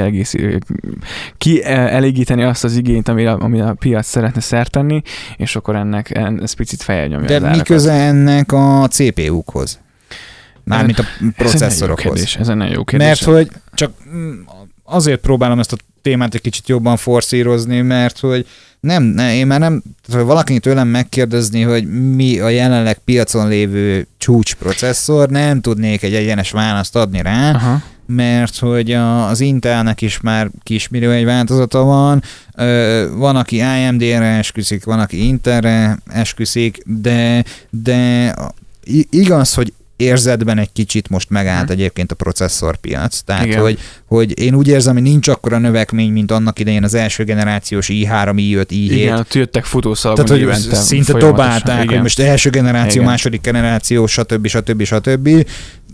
kielégíteni 1.38 2.44
azt 2.44 2.63
az 2.63 2.76
igényt, 2.76 3.08
amire, 3.08 3.32
amire 3.32 3.65
a 3.65 3.74
piac 3.74 4.08
szeretne 4.08 4.42
szert 4.42 4.72
tenni, 4.72 5.02
és 5.38 5.56
akkor 5.56 5.76
ennek 5.76 6.18
ez 6.42 6.54
picit 6.54 6.82
felnyomja 6.82 7.39
De 7.39 7.50
mi 7.50 7.62
köze 7.62 7.92
ennek 7.92 8.52
a 8.52 8.88
CPU-khoz? 8.88 9.80
Mármint 10.69 10.99
a 10.99 11.05
processzorokhoz. 11.36 12.36
Ez 12.39 12.47
egy 12.47 12.55
nagyon 12.55 12.73
jó 12.73 12.84
kérdés. 12.84 13.08
Mert 13.08 13.23
hogy 13.23 13.49
csak 13.73 13.91
mm, 14.13 14.39
azért 14.84 15.19
próbálom 15.19 15.60
ezt 15.60 15.73
a 15.73 15.77
témát 16.01 16.34
egy 16.34 16.41
kicsit 16.41 16.67
jobban 16.67 16.97
forszírozni, 16.97 17.82
mert 17.82 18.19
hogy 18.19 18.47
nem, 18.79 19.03
ne, 19.03 19.36
én 19.36 19.47
már 19.47 19.60
nem, 19.60 19.84
hogy 20.12 20.23
valaki 20.23 20.60
tőlem 20.60 20.88
megkérdezni, 20.88 21.62
hogy 21.62 22.13
mi 22.15 22.39
a 22.39 22.49
jelenleg 22.49 22.97
piacon 22.97 23.47
lévő 23.47 24.08
csúcsprocesszor, 24.17 25.29
nem 25.29 25.62
tudnék 25.62 26.03
egy 26.03 26.13
egyenes 26.13 26.51
választ 26.51 26.95
adni 26.95 27.21
rá, 27.21 27.51
Aha. 27.53 27.82
mert 28.05 28.58
hogy 28.58 28.91
a, 28.91 29.27
az 29.27 29.39
Intelnek 29.39 30.01
is 30.01 30.19
már 30.19 30.49
kismirő 30.63 31.12
egy 31.12 31.25
változata 31.25 31.84
van, 31.84 32.23
van, 33.17 33.36
aki 33.36 33.60
AMD-re 33.60 34.38
esküszik, 34.38 34.84
van, 34.84 34.99
aki 34.99 35.27
Intelre 35.27 35.97
esküszik, 36.05 36.77
de, 36.86 37.43
de 37.69 38.34
igaz, 39.10 39.53
hogy 39.53 39.73
érzetben 40.00 40.58
egy 40.58 40.72
kicsit 40.72 41.10
most 41.10 41.30
megállt 41.30 41.64
hmm. 41.64 41.72
egyébként 41.72 42.12
a 42.12 42.16
processzorpiac. 42.16 43.20
Tehát, 43.20 43.46
Igen. 43.46 43.62
hogy, 43.62 43.80
hogy 44.06 44.40
én 44.40 44.56
úgy 44.56 44.68
érzem, 44.68 44.94
hogy 44.94 45.02
nincs 45.04 45.28
akkora 45.28 45.58
növekmény, 45.58 46.12
mint 46.12 46.32
annak 46.32 46.60
idején 46.60 46.84
az 46.84 46.94
első 46.94 47.24
generációs 47.24 47.90
i3, 47.92 48.34
i5, 48.36 48.66
i7. 48.70 48.70
Igen, 48.70 49.26
jöttek 49.32 49.66
futószalagon 49.66 50.26
Tehát, 50.26 50.44
hogy 50.44 50.74
szinte 50.76 51.14
dobálták, 51.14 51.84
Igen. 51.84 51.88
hogy 51.88 52.02
most 52.02 52.20
első 52.20 52.50
generáció, 52.50 53.02
Igen. 53.02 53.12
második 53.12 53.42
generáció, 53.42 54.08
stb. 54.08 54.48
stb. 54.48 54.84
stb. 54.84 55.30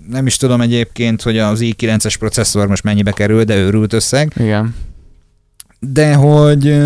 Nem 0.09 0.25
is 0.25 0.37
tudom 0.37 0.61
egyébként, 0.61 1.21
hogy 1.21 1.37
az 1.37 1.59
i9-es 1.61 2.15
processzor 2.19 2.67
most 2.67 2.83
mennyibe 2.83 3.11
kerül, 3.11 3.43
de 3.43 3.55
őrült 3.55 3.93
összeg. 3.93 4.33
Igen. 4.37 4.75
De 5.79 6.13
hogy 6.13 6.77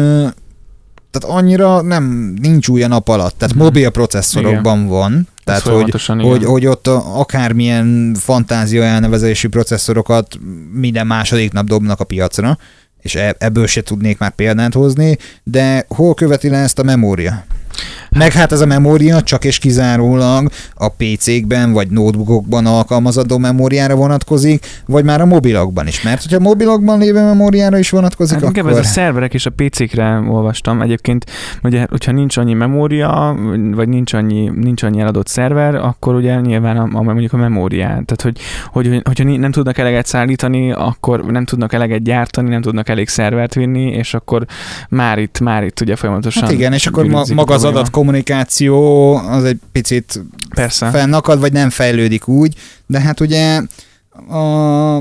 tehát 1.11 1.37
annyira 1.37 1.81
nem, 1.81 2.33
nincs 2.41 2.67
új 2.67 2.83
a 2.83 2.87
nap 2.87 3.07
alatt. 3.07 3.37
Tehát 3.37 3.53
hmm. 3.53 3.63
mobil 3.63 3.89
processzorokban 3.89 4.77
Igen. 4.77 4.89
van, 4.89 5.27
tehát, 5.43 5.61
hogy, 5.61 5.93
hogy, 6.21 6.45
hogy 6.45 6.65
ott 6.65 6.87
akármilyen 6.87 8.15
fantázia 8.19 8.83
elnevezési 8.83 9.47
processzorokat 9.47 10.39
minden 10.71 11.07
második 11.07 11.51
nap 11.51 11.65
dobnak 11.65 11.99
a 11.99 12.03
piacra, 12.03 12.57
és 13.01 13.15
e- 13.15 13.35
ebből 13.37 13.67
se 13.67 13.81
tudnék 13.81 14.17
már 14.17 14.31
példát 14.35 14.73
hozni, 14.73 15.17
de 15.43 15.85
hol 15.87 16.13
követi 16.13 16.49
le 16.49 16.57
ezt 16.57 16.79
a 16.79 16.83
memória? 16.83 17.43
Meg 18.17 18.31
hát 18.31 18.51
ez 18.51 18.61
a 18.61 18.65
memória 18.65 19.21
csak 19.21 19.43
és 19.43 19.57
kizárólag 19.57 20.49
a 20.75 20.89
PC-kben 20.89 21.73
vagy 21.73 21.89
notebookokban 21.89 22.65
alkalmazandó 22.65 23.37
memóriára 23.37 23.95
vonatkozik, 23.95 24.65
vagy 24.85 25.03
már 25.03 25.21
a 25.21 25.25
mobilokban 25.25 25.87
is. 25.87 26.03
Mert 26.03 26.21
hogyha 26.21 26.37
a 26.37 26.41
mobilokban 26.41 26.99
lévő 26.99 27.23
memóriára 27.23 27.77
is 27.77 27.89
vonatkozik, 27.89 28.39
hát, 28.39 28.57
akkor... 28.57 28.71
ez 28.71 28.77
a 28.77 28.83
szerverek 28.83 29.33
és 29.33 29.45
a 29.45 29.51
PC-kre 29.55 30.19
olvastam. 30.29 30.81
Egyébként, 30.81 31.25
ugye, 31.63 31.85
hogyha 31.89 32.11
nincs 32.11 32.37
annyi 32.37 32.53
memória, 32.53 33.37
vagy 33.71 33.87
nincs 33.87 34.13
annyi, 34.13 34.51
nincs 34.55 34.83
annyi 34.83 34.99
eladott 34.99 35.27
szerver, 35.27 35.75
akkor 35.75 36.15
ugye 36.15 36.39
nyilván 36.39 36.77
a, 36.77 36.97
a 36.97 37.01
mondjuk 37.01 37.33
a 37.33 37.37
memóriát. 37.37 38.05
Tehát, 38.05 38.21
hogy, 38.21 38.39
hogy, 38.65 39.01
hogyha 39.03 39.23
nem 39.23 39.51
tudnak 39.51 39.77
eleget 39.77 40.05
szállítani, 40.05 40.71
akkor 40.71 41.25
nem 41.25 41.45
tudnak 41.45 41.73
eleget 41.73 42.03
gyártani, 42.03 42.49
nem 42.49 42.61
tudnak 42.61 42.89
elég 42.89 43.07
szervert 43.07 43.53
vinni, 43.53 43.91
és 43.91 44.13
akkor 44.13 44.45
már 44.89 45.17
itt, 45.17 45.39
már 45.39 45.63
itt 45.63 45.81
ugye 45.81 45.95
folyamatosan... 45.95 46.43
Hát 46.43 46.51
igen, 46.51 46.73
és 46.73 46.87
akkor 46.87 47.05
ma, 47.05 47.23
maga 47.33 47.53
az 47.53 47.63
adat 47.63 47.89
kommunikáció 48.09 49.15
az 49.15 49.43
egy 49.43 49.59
picit 49.71 50.23
Persze. 50.55 50.89
fennakad, 50.89 51.39
vagy 51.39 51.51
nem 51.51 51.69
fejlődik 51.69 52.27
úgy, 52.27 52.55
de 52.85 52.99
hát 52.99 53.19
ugye 53.19 53.61
a, 54.29 54.95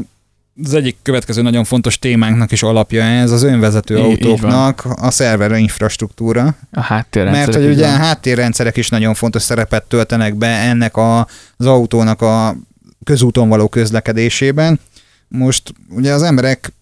az 0.64 0.74
egyik 0.74 0.96
következő 1.02 1.42
nagyon 1.42 1.64
fontos 1.64 1.98
témánknak 1.98 2.52
is 2.52 2.62
alapja 2.62 3.02
ez, 3.02 3.30
az 3.30 3.42
önvezető 3.42 3.96
I- 3.96 4.00
autóknak 4.00 4.84
a 4.96 5.10
szerver 5.10 5.50
infrastruktúra. 5.52 6.54
A 6.72 6.80
háttérrendszerek. 6.80 7.46
Mert 7.46 7.58
hogy 7.58 7.74
ugye 7.74 7.86
a 7.86 7.96
háttérrendszerek 7.96 8.76
is 8.76 8.88
nagyon 8.88 9.14
fontos 9.14 9.42
szerepet 9.42 9.84
töltenek 9.84 10.34
be 10.34 10.48
ennek 10.48 10.96
a, 10.96 11.26
az 11.56 11.66
autónak 11.66 12.22
a 12.22 12.56
közúton 13.04 13.48
való 13.48 13.68
közlekedésében. 13.68 14.80
Most 15.28 15.72
ugye 15.90 16.12
az 16.12 16.22
emberek 16.22 16.72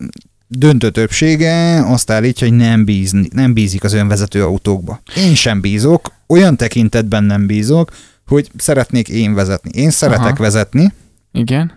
döntő 0.49 0.91
többsége 0.91 1.85
azt 1.87 2.11
állítja, 2.11 2.49
hogy 2.49 2.57
nem, 2.57 2.85
bízni, 2.85 3.29
nem 3.33 3.53
bízik 3.53 3.85
az 3.85 3.93
önvezető 3.93 4.45
autókba. 4.45 5.01
Én 5.17 5.35
sem 5.35 5.61
bízok, 5.61 6.13
olyan 6.27 6.57
tekintetben 6.57 7.25
nem 7.25 7.47
bízok, 7.47 7.91
hogy 8.27 8.51
szeretnék 8.57 9.09
én 9.09 9.35
vezetni. 9.35 9.71
Én 9.81 9.91
szeretek 9.91 10.25
Aha. 10.25 10.43
vezetni. 10.43 10.93
Igen. 11.33 11.73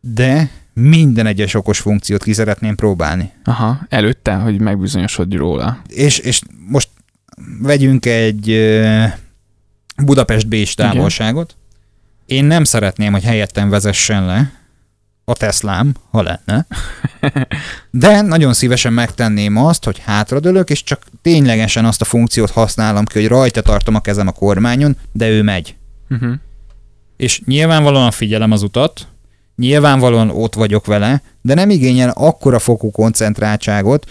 De 0.00 0.50
minden 0.74 1.26
egyes 1.26 1.54
okos 1.54 1.78
funkciót 1.78 2.22
ki 2.22 2.32
szeretném 2.32 2.74
próbálni. 2.74 3.32
Aha, 3.44 3.78
előtte, 3.88 4.34
hogy 4.34 4.60
megbizonyosodj 4.60 5.36
róla. 5.36 5.82
És, 5.88 6.18
és 6.18 6.40
most 6.68 6.88
vegyünk 7.60 8.06
egy 8.06 8.58
Budapest 10.04 10.48
Bécs 10.48 10.76
távolságot. 10.76 11.56
Én 12.26 12.44
nem 12.44 12.64
szeretném, 12.64 13.12
hogy 13.12 13.22
helyettem 13.22 13.68
vezessen 13.70 14.26
le 14.26 14.61
a 15.24 15.32
Teslám, 15.32 15.94
ha 16.10 16.22
lenne, 16.22 16.66
de 17.90 18.20
nagyon 18.20 18.52
szívesen 18.52 18.92
megtenném 18.92 19.56
azt, 19.56 19.84
hogy 19.84 19.98
hátradőlök, 19.98 20.70
és 20.70 20.82
csak 20.82 21.02
ténylegesen 21.22 21.84
azt 21.84 22.00
a 22.00 22.04
funkciót 22.04 22.50
használom 22.50 23.04
ki, 23.04 23.18
hogy 23.18 23.28
rajta 23.28 23.62
tartom 23.62 23.94
a 23.94 24.00
kezem 24.00 24.26
a 24.26 24.32
kormányon, 24.32 24.96
de 25.12 25.28
ő 25.28 25.42
megy. 25.42 25.76
Uh-huh. 26.10 26.34
És 27.16 27.40
nyilvánvalóan 27.44 28.10
figyelem 28.10 28.52
az 28.52 28.62
utat, 28.62 29.06
nyilvánvalóan 29.56 30.30
ott 30.30 30.54
vagyok 30.54 30.86
vele, 30.86 31.22
de 31.40 31.54
nem 31.54 31.70
igényel 31.70 32.10
akkora 32.10 32.58
fokú 32.58 32.90
koncentráltságot, 32.90 34.10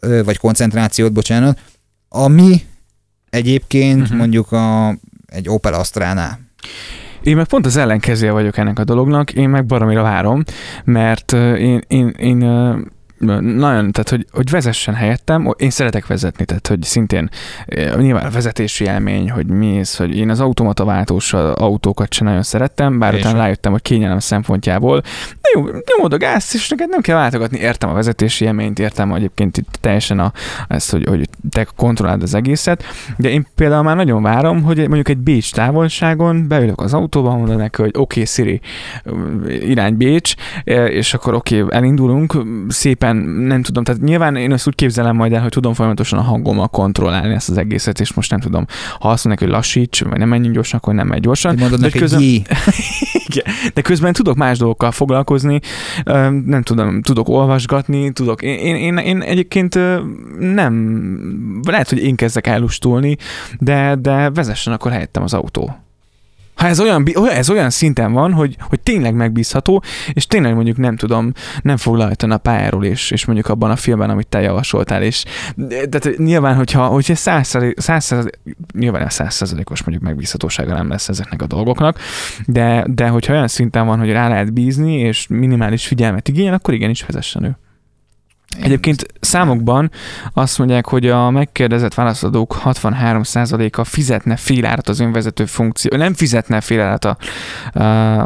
vagy 0.00 0.36
koncentrációt, 0.36 1.12
bocsánat, 1.12 1.58
ami 2.08 2.66
egyébként 3.30 4.00
uh-huh. 4.00 4.16
mondjuk 4.16 4.52
a, 4.52 4.96
egy 5.26 5.48
Opel 5.48 5.74
Astránál. 5.74 6.40
Én 7.22 7.36
meg 7.36 7.46
pont 7.46 7.66
az 7.66 7.76
ellenkezője 7.76 8.32
vagyok 8.32 8.56
ennek 8.56 8.78
a 8.78 8.84
dolognak, 8.84 9.32
én 9.32 9.48
meg 9.48 9.66
baromira 9.66 10.02
várom, 10.02 10.42
mert 10.84 11.32
én, 11.32 11.80
én, 11.88 12.08
én 12.08 12.38
nagyon, 13.40 13.92
tehát 13.92 14.08
hogy, 14.08 14.26
hogy 14.32 14.50
vezessen 14.50 14.94
helyettem, 14.94 15.54
én 15.56 15.70
szeretek 15.70 16.06
vezetni, 16.06 16.44
tehát 16.44 16.66
hogy 16.66 16.82
szintén 16.82 17.30
ö, 17.66 18.00
nyilván 18.00 18.26
a 18.26 18.30
vezetési 18.30 18.84
élmény, 18.84 19.30
hogy 19.30 19.46
mi 19.46 19.78
ez, 19.78 19.96
hogy 19.96 20.16
én 20.16 20.30
az 20.30 20.40
automata 20.40 20.84
váltós 20.84 21.32
autókat 21.32 22.12
sem 22.12 22.26
nagyon 22.26 22.42
szerettem, 22.42 22.98
bár 22.98 23.12
Én 23.12 23.18
utána 23.18 23.34
sem. 23.34 23.42
rájöttem, 23.44 23.72
hogy 23.72 23.82
kényelem 23.82 24.18
szempontjából. 24.18 25.00
De 25.40 25.50
jó, 25.54 25.62
nyomod 25.62 26.12
a 26.12 26.16
gázt, 26.16 26.54
és 26.54 26.68
neked 26.68 26.88
nem 26.88 27.00
kell 27.00 27.16
váltogatni, 27.16 27.58
értem 27.58 27.90
a 27.90 27.92
vezetési 27.92 28.44
élményt, 28.44 28.78
értem 28.78 29.12
egyébként 29.12 29.56
itt 29.56 29.78
teljesen 29.80 30.18
a, 30.18 30.32
ezt, 30.68 30.90
hogy, 30.90 31.04
hogy 31.08 31.28
te 31.50 31.66
kontrolláld 31.76 32.22
az 32.22 32.34
egészet, 32.34 32.84
de 33.16 33.28
én 33.28 33.46
például 33.54 33.82
már 33.82 33.96
nagyon 33.96 34.22
várom, 34.22 34.62
hogy 34.62 34.76
mondjuk 34.76 35.08
egy 35.08 35.18
Bécs 35.18 35.52
távolságon 35.52 36.48
beülök 36.48 36.80
az 36.80 36.94
autóba, 36.94 37.36
mondom 37.36 37.56
neki, 37.56 37.82
hogy 37.82 37.92
oké, 37.94 38.00
okay, 38.00 38.24
Siri, 38.24 38.60
irány 39.46 39.96
Bécs, 39.96 40.34
és 40.64 41.14
akkor 41.14 41.34
oké, 41.34 41.60
okay, 41.60 41.76
elindulunk, 41.76 42.36
szépen 42.68 43.11
nem 43.46 43.62
tudom, 43.62 43.84
tehát 43.84 44.00
nyilván 44.00 44.36
én 44.36 44.52
ezt 44.52 44.66
úgy 44.66 44.74
képzelem 44.74 45.16
majd 45.16 45.32
el, 45.32 45.40
hogy 45.40 45.50
tudom 45.50 45.74
folyamatosan 45.74 46.18
a 46.18 46.22
hangommal 46.22 46.68
kontrollálni 46.68 47.34
ezt 47.34 47.48
az 47.48 47.56
egészet, 47.56 48.00
és 48.00 48.12
most 48.12 48.30
nem 48.30 48.40
tudom, 48.40 48.66
ha 48.98 49.10
azt 49.10 49.24
mondják, 49.24 49.48
hogy 49.48 49.58
lassíts, 49.58 50.02
vagy 50.02 50.18
nem 50.18 50.28
menjünk 50.28 50.54
gyorsan, 50.54 50.78
akkor 50.78 50.94
nem 50.94 51.06
megy 51.06 51.20
gyorsan. 51.20 51.56
Mondod 51.58 51.78
de 51.78 51.86
neki, 51.86 51.98
közben-. 51.98 52.22
Igen, 53.26 53.54
de 53.74 53.80
közben 53.80 54.12
tudok 54.12 54.36
más 54.36 54.58
dolgokkal 54.58 54.90
foglalkozni, 54.90 55.60
nem 56.44 56.62
tudom, 56.62 57.02
tudok 57.02 57.28
olvasgatni, 57.28 58.12
tudok, 58.12 58.42
én, 58.42 58.58
én, 58.58 58.76
én, 58.76 58.96
én 58.96 59.20
egyébként 59.20 59.78
nem, 60.38 61.60
lehet, 61.68 61.88
hogy 61.88 61.98
én 61.98 62.16
kezdek 62.16 62.46
elustulni, 62.46 63.16
de, 63.58 63.94
de 64.00 64.30
vezessen 64.30 64.72
akkor 64.72 64.90
helyettem 64.90 65.22
az 65.22 65.34
autó. 65.34 65.81
Ha 66.62 66.68
ez 66.68 66.80
olyan, 66.80 67.04
olyan- 67.16 67.36
ez 67.36 67.50
olyan 67.50 67.70
szinten 67.70 68.12
van, 68.12 68.32
hogy, 68.32 68.56
hogy 68.60 68.80
tényleg 68.80 69.14
megbízható, 69.14 69.82
és 70.12 70.26
tényleg 70.26 70.54
mondjuk 70.54 70.76
nem 70.76 70.96
tudom, 70.96 71.32
nem 71.62 71.76
fog 71.76 71.96
lehajtani 71.96 72.32
a 72.32 72.38
pályáról, 72.38 72.84
és, 72.84 73.10
és 73.10 73.24
mondjuk 73.24 73.48
abban 73.48 73.70
a 73.70 73.76
filmben, 73.76 74.10
amit 74.10 74.26
te 74.26 74.40
javasoltál, 74.40 75.02
és 75.02 75.24
de 75.88 75.98
nyilván, 76.16 76.54
hogyha, 76.54 76.86
hogyha 76.86 77.14
száz, 77.14 77.46
százalék- 77.46 77.80
száz, 77.80 78.04
százalék- 78.04 78.38
nyilván 78.74 79.02
a 79.02 79.10
százszerzalékos 79.10 79.82
mondjuk 79.82 80.06
megbízhatósága 80.08 80.74
nem 80.74 80.88
lesz 80.88 81.08
ezeknek 81.08 81.42
a 81.42 81.46
dolgoknak, 81.46 81.98
de, 82.46 82.84
de 82.88 83.08
hogyha 83.08 83.32
olyan 83.32 83.48
szinten 83.48 83.86
van, 83.86 83.98
hogy 83.98 84.10
rá 84.10 84.28
lehet 84.28 84.52
bízni, 84.52 84.98
és 84.98 85.26
minimális 85.26 85.86
figyelmet 85.86 86.28
igényel, 86.28 86.54
akkor 86.54 86.74
igenis 86.74 87.02
vezessen 87.02 87.44
ő. 87.44 87.56
Egyébként 88.60 89.06
számokban 89.20 89.90
azt 90.32 90.58
mondják, 90.58 90.86
hogy 90.86 91.06
a 91.06 91.30
megkérdezett 91.30 91.94
válaszadók 91.94 92.60
63%-a 92.64 93.84
fizetne 93.84 94.36
félárat 94.36 94.88
az 94.88 95.00
önvezető 95.00 95.44
funkció, 95.44 95.96
nem 95.96 96.14
fizetne 96.14 96.60
félárat 96.60 97.04
a, 97.04 97.16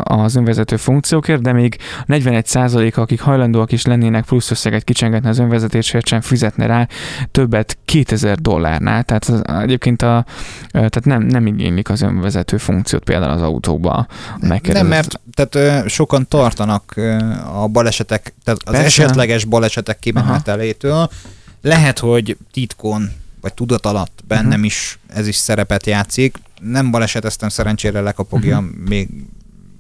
az 0.03 0.37
önvezető 0.37 0.77
funkciókért, 0.77 1.43
de 1.43 1.53
még 1.53 1.77
41%-a, 2.07 3.01
akik 3.01 3.21
hajlandóak 3.21 3.73
is 3.73 3.85
lennének 3.85 4.25
plusz 4.25 4.51
összeget 4.51 4.85
kicsengetni 4.85 5.29
az 5.29 5.39
önvezetésért, 5.39 6.07
sem 6.07 6.21
fizetne 6.21 6.67
rá 6.67 6.89
többet 7.31 7.79
2000 7.85 8.37
dollárnál. 8.39 9.03
Tehát 9.03 9.25
az, 9.25 9.43
egyébként 9.63 10.03
a, 10.03 10.25
tehát 10.71 11.05
nem, 11.05 11.23
nem 11.23 11.47
igénylik 11.47 11.91
az 11.91 12.03
önvezető 12.03 12.57
funkciót 12.57 13.05
például 13.05 13.33
az 13.33 13.43
autóba. 13.43 14.07
Nem, 14.73 14.87
mert 14.87 15.21
tehát, 15.35 15.89
sokan 15.89 16.29
tartanak 16.29 16.95
a 17.55 17.67
balesetek, 17.69 18.35
tehát 18.45 18.61
az 18.65 18.73
Persze. 18.73 18.87
esetleges 18.87 19.45
balesetek 19.45 19.99
kimenetelétől. 20.21 21.11
Lehet, 21.63 21.99
hogy 21.99 22.37
titkon 22.53 23.11
vagy 23.41 23.55
tudat 23.55 23.87
alatt 23.87 24.21
bennem 24.27 24.59
Mhm. 24.59 24.65
is 24.65 24.99
ez 25.07 25.27
is 25.27 25.37
szerepet 25.37 25.87
játszik. 25.87 26.37
Nem 26.61 26.91
baleseteztem 26.91 27.49
szerencsére 27.49 28.01
lekapogja, 28.01 28.61
Mhm. 28.61 28.71
még 28.89 29.09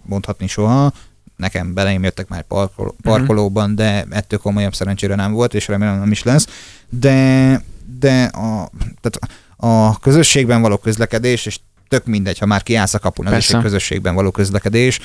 mondhatni 0.05 0.46
soha. 0.46 0.92
Nekem 1.37 1.75
beleim 1.75 2.03
jöttek 2.03 2.29
már 2.29 2.42
parkoló, 2.42 2.94
Mhm. 2.99 3.09
parkolóban, 3.09 3.75
de 3.75 4.05
ettől 4.11 4.38
komolyabb 4.38 4.75
szerencsére 4.75 5.14
nem 5.14 5.33
volt, 5.33 5.55
és 5.55 5.68
remélem 5.68 5.99
nem 5.99 6.11
is 6.11 6.22
lesz. 6.22 6.46
De, 6.88 7.62
de 7.99 8.25
a, 8.25 8.70
tehát 9.01 9.18
a 9.57 9.99
közösségben 9.99 10.61
való 10.61 10.77
közlekedés, 10.77 11.46
és 11.46 11.59
tök 11.88 12.07
mindegy, 12.07 12.38
ha 12.38 12.46
már 12.46 12.62
kiállsz 12.62 12.94
a 12.94 12.99
kapun, 12.99 13.27
az 13.27 13.33
is 13.33 13.38
Persze. 13.38 13.57
egy 13.57 13.62
közösségben 13.62 14.14
való 14.14 14.31
közlekedés, 14.31 14.99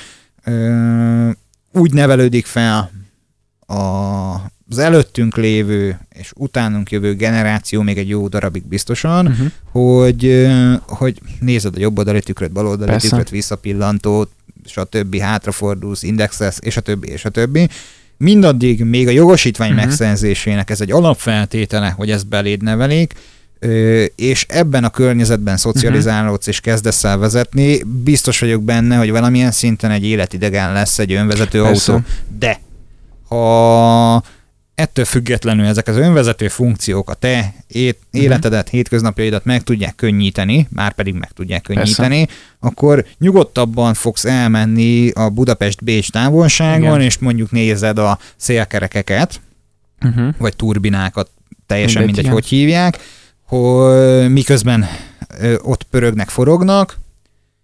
ö, 0.44 1.30
úgy 1.72 1.94
nevelődik 1.94 2.46
fel 2.46 2.92
a, 3.68 3.76
az 4.72 4.78
előttünk 4.78 5.38
lévő 5.38 6.00
és 6.14 6.32
utánunk 6.36 6.92
jövő 6.92 7.16
generáció 7.16 7.82
még 7.82 7.98
egy 7.98 8.10
jó 8.10 8.28
darabig 8.28 8.64
biztosan, 8.68 9.26
Uh-huh. 9.26 9.48
hogy, 9.72 10.48
hogy 10.88 11.20
nézed 11.40 11.76
a 11.76 11.80
jobb 11.80 11.98
oldali 11.98 12.22
tükröt, 12.22 12.52
bal 12.52 12.68
oldali 12.68 12.92
Persze. 12.92 13.08
tükröt, 13.08 13.30
visszapillantót, 13.30 14.32
és 14.66 14.78
a 14.78 14.84
többi 14.84 15.20
hátrafordulsz, 15.20 16.04
indexelsz, 16.04 16.60
és 16.62 16.78
a 16.78 16.82
többi, 16.82 17.08
és 17.08 17.26
a 17.26 17.30
többi. 17.30 17.70
Mindaddig 18.18 18.84
még 18.84 19.08
a 19.08 19.12
jogosítvány 19.12 19.70
uh-huh. 19.70 19.86
megszerzésének 19.86 20.70
ez 20.70 20.82
egy 20.82 20.92
alapfeltétele, 20.92 21.90
hogy 21.90 22.12
ezt 22.12 22.28
beléd 22.28 22.64
nevelik, 22.64 23.14
és 24.16 24.46
ebben 24.50 24.84
a 24.84 24.90
környezetben 24.90 25.58
szocializálódsz 25.58 26.48
és 26.48 26.60
kezdesz 26.60 27.04
el 27.04 27.18
vezetni, 27.18 27.84
biztos 28.04 28.40
vagyok 28.40 28.64
benne, 28.64 28.98
hogy 28.98 29.12
valamilyen 29.12 29.52
szinten 29.52 29.92
egy 29.92 30.06
életidegen 30.06 30.74
lesz 30.74 31.00
egy 31.00 31.14
önvezető 31.14 31.62
Persze. 31.62 31.92
autó. 31.92 32.06
De 32.40 32.60
ha 33.28 34.24
ettől 34.76 35.06
függetlenül 35.06 35.66
ezek 35.66 35.88
az 35.88 35.96
önvezető 35.98 36.48
funkciók 36.48 37.10
a 37.10 37.14
te 37.14 37.54
ét, 37.68 38.00
Mhm. 38.12 38.24
életedet, 38.24 38.70
hétköznapjaidat 38.70 39.46
meg 39.46 39.64
tudják 39.64 39.96
könnyíteni, 39.96 40.68
már 40.70 40.94
pedig 40.94 41.14
meg 41.14 41.32
tudják 41.32 41.62
könnyíteni, 41.62 42.28
akkor 42.60 43.06
nyugodtabban 43.18 43.94
fogsz 43.94 44.26
elmenni 44.26 45.10
a 45.10 45.30
Budapest-Bécs 45.30 46.10
távolságon, 46.12 46.82
Igen. 46.84 47.02
és 47.02 47.18
mondjuk 47.18 47.52
nézed 47.52 47.98
a 48.00 48.20
szélkerekeket, 48.36 49.42
Uh-huh. 50.06 50.34
vagy 50.38 50.56
turbinákat, 50.56 51.30
teljesen 51.66 52.04
Mindegy, 52.04 52.24
mindegy, 52.24 52.34
hogy 52.42 52.50
hívják, 52.50 52.98
hogy 53.46 54.30
miközben 54.32 54.86
ott 55.62 55.84
pörögnek, 55.84 56.30
forognak, 56.30 57.00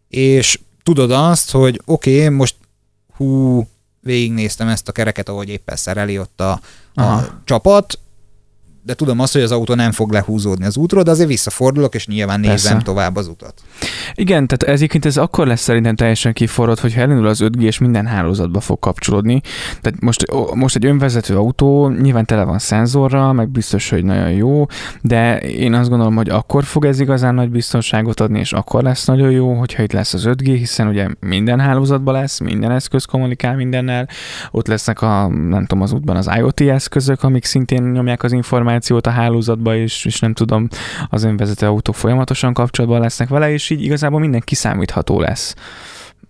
és 0.09 0.59
tudod 0.83 1.11
azt, 1.11 1.51
hogy 1.51 1.81
oké, 1.85 2.15
okay, 2.17 2.35
most 2.35 2.55
hú, 3.15 3.67
végignéztem 4.07 4.67
ezt 4.67 4.87
a 4.87 4.91
kereket, 4.91 5.29
ahogy 5.29 5.49
éppen 5.49 5.75
szereli 5.75 6.19
ott 6.19 6.41
a, 6.41 6.51
a 6.51 6.59
Aha. 6.93 7.41
csapat, 7.43 7.99
de 8.87 8.93
tudom 8.93 9.19
azt, 9.19 9.33
hogy 9.33 9.41
az 9.41 9.51
autó 9.51 9.73
nem 9.73 9.91
fog 9.91 10.11
lehúzódni 10.11 10.65
az 10.65 10.77
útról, 10.77 11.03
de 11.03 11.11
azért 11.11 11.27
visszafordulok, 11.27 11.95
és 11.95 12.07
nyilván 12.07 12.39
nézem 12.39 12.71
Persze. 12.71 12.85
tovább 12.85 13.15
az 13.15 13.27
utat. 13.27 13.53
Igen, 14.13 14.47
tehát 14.47 14.63
ez 14.63 14.73
egyébként 14.73 15.05
ez 15.05 15.17
akkor 15.17 15.47
lesz 15.47 15.61
szerintem 15.61 15.95
teljesen 15.95 16.33
kiforrott, 16.33 16.79
hogyha 16.79 17.01
elindul 17.01 17.27
az 17.27 17.39
5G 17.43 17.61
és 17.61 17.77
minden 17.77 18.05
hálózatba 18.05 18.59
fog 18.59 18.79
kapcsolódni. 18.79 19.41
Tehát 19.81 20.01
most, 20.01 20.25
most 20.53 20.75
egy 20.75 20.85
önvezető 20.85 21.37
autó 21.37 21.89
nyilván 21.89 22.25
tele 22.25 22.43
van 22.43 22.59
szenzorral, 22.59 23.33
meg 23.33 23.49
biztos, 23.49 23.89
hogy 23.89 24.03
nagyon 24.03 24.31
jó, 24.31 24.65
de 25.01 25.39
én 25.39 25.73
azt 25.73 25.89
gondolom, 25.89 26.15
hogy 26.15 26.29
akkor 26.29 26.63
fog 26.63 26.85
ez 26.85 26.99
igazán 26.99 27.35
nagy 27.35 27.49
biztonságot 27.49 28.19
adni, 28.19 28.39
és 28.39 28.53
akkor 28.53 28.83
lesz 28.83 29.05
nagyon 29.05 29.31
jó, 29.31 29.53
hogyha 29.53 29.83
itt 29.83 29.91
lesz 29.91 30.13
az 30.13 30.23
5G, 30.27 30.43
hiszen 30.43 30.87
ugye 30.87 31.07
minden 31.19 31.59
hálózatban 31.59 32.13
lesz, 32.13 32.39
minden 32.39 32.71
eszköz 32.71 33.05
kommunikál 33.05 33.55
mindennel, 33.55 34.07
ott 34.51 34.67
lesznek 34.67 35.01
a, 35.01 35.27
nem 35.27 35.65
tudom, 35.65 35.83
az 35.83 35.91
útban 35.91 36.15
az 36.15 36.29
IoT 36.37 36.61
eszközök, 36.61 37.23
amik 37.23 37.45
szintén 37.45 37.83
nyomják 37.83 38.23
az 38.23 38.31
információt 38.31 38.75
a 39.07 39.09
hálózatba, 39.09 39.75
és, 39.75 40.05
és 40.05 40.19
nem 40.19 40.33
tudom, 40.33 40.67
az 41.09 41.23
önvezető 41.23 41.65
autók 41.65 41.95
folyamatosan 41.95 42.53
kapcsolatban 42.53 43.01
lesznek 43.01 43.29
vele, 43.29 43.51
és 43.51 43.69
így 43.69 43.81
igazából 43.81 44.19
minden 44.19 44.41
kiszámítható 44.45 45.19
lesz. 45.19 45.55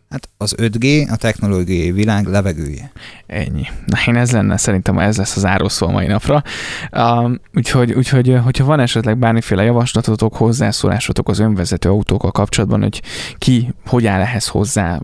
Hát 0.09 0.29
az 0.37 0.55
5G 0.57 1.11
a 1.11 1.15
technológiai 1.15 1.91
világ 1.91 2.25
levegője. 2.25 2.91
Ennyi. 3.25 3.67
Na 3.85 3.97
én 4.07 4.15
ez 4.15 4.31
lenne, 4.31 4.57
szerintem 4.57 4.99
ez 4.99 5.17
lesz 5.17 5.35
az 5.35 5.45
árószó 5.45 5.87
a 5.87 5.91
mai 5.91 6.07
napra. 6.07 6.43
Um, 6.91 7.39
úgyhogy, 7.53 7.91
úgyhogy, 7.91 8.39
hogyha 8.43 8.65
van 8.65 8.79
esetleg 8.79 9.17
bármiféle 9.17 9.63
javaslatotok, 9.63 10.35
hozzászólásotok 10.35 11.29
az 11.29 11.39
önvezető 11.39 11.89
autókkal 11.89 12.31
kapcsolatban, 12.31 12.81
hogy 12.81 13.01
ki 13.37 13.73
hogy 13.85 14.05
áll 14.05 14.21
ehhez 14.21 14.47
hozzá, 14.47 14.99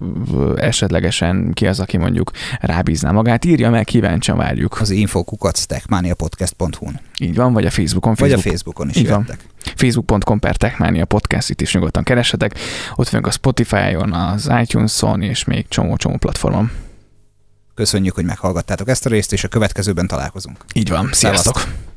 esetlegesen 0.55 1.51
ki 1.53 1.67
az, 1.67 1.79
aki 1.79 1.97
mondjuk 1.97 2.31
rábízná 2.59 3.11
magát, 3.11 3.45
írja 3.45 3.69
meg, 3.69 3.83
kíváncsian 3.83 4.37
várjuk. 4.37 4.81
Az 4.81 4.89
infokukat 4.89 5.57
stackmaniapodcast.hu-n. 5.57 6.99
Így 7.19 7.35
van, 7.35 7.53
vagy 7.53 7.65
a 7.65 7.69
Facebookon. 7.69 8.15
Vagy 8.17 8.31
a 8.31 8.37
Facebook. 8.37 8.53
Facebookon 8.53 8.89
is 8.89 8.95
Így 8.95 9.09
van. 9.09 9.27
facebook.com 9.75 10.39
per 10.39 10.55
Techmania 10.55 11.05
podcast, 11.05 11.49
itt 11.49 11.61
is 11.61 11.73
nyugodtan 11.73 12.03
keresetek. 12.03 12.59
Ott 12.95 13.09
vagyunk 13.09 13.27
a 13.27 13.31
Spotify-on, 13.31 14.13
az 14.13 14.51
iTunes-on 14.61 15.21
és 15.21 15.43
még 15.43 15.67
csomó-csomó 15.67 16.17
platformon. 16.17 16.71
Köszönjük, 17.75 18.15
hogy 18.15 18.25
meghallgattátok 18.25 18.87
ezt 18.87 19.05
a 19.05 19.09
részt, 19.09 19.33
és 19.33 19.43
a 19.43 19.47
következőben 19.47 20.07
találkozunk. 20.07 20.57
Így 20.73 20.89
van, 20.89 21.09
sziasztok! 21.11 21.57
Szevasztok. 21.57 21.91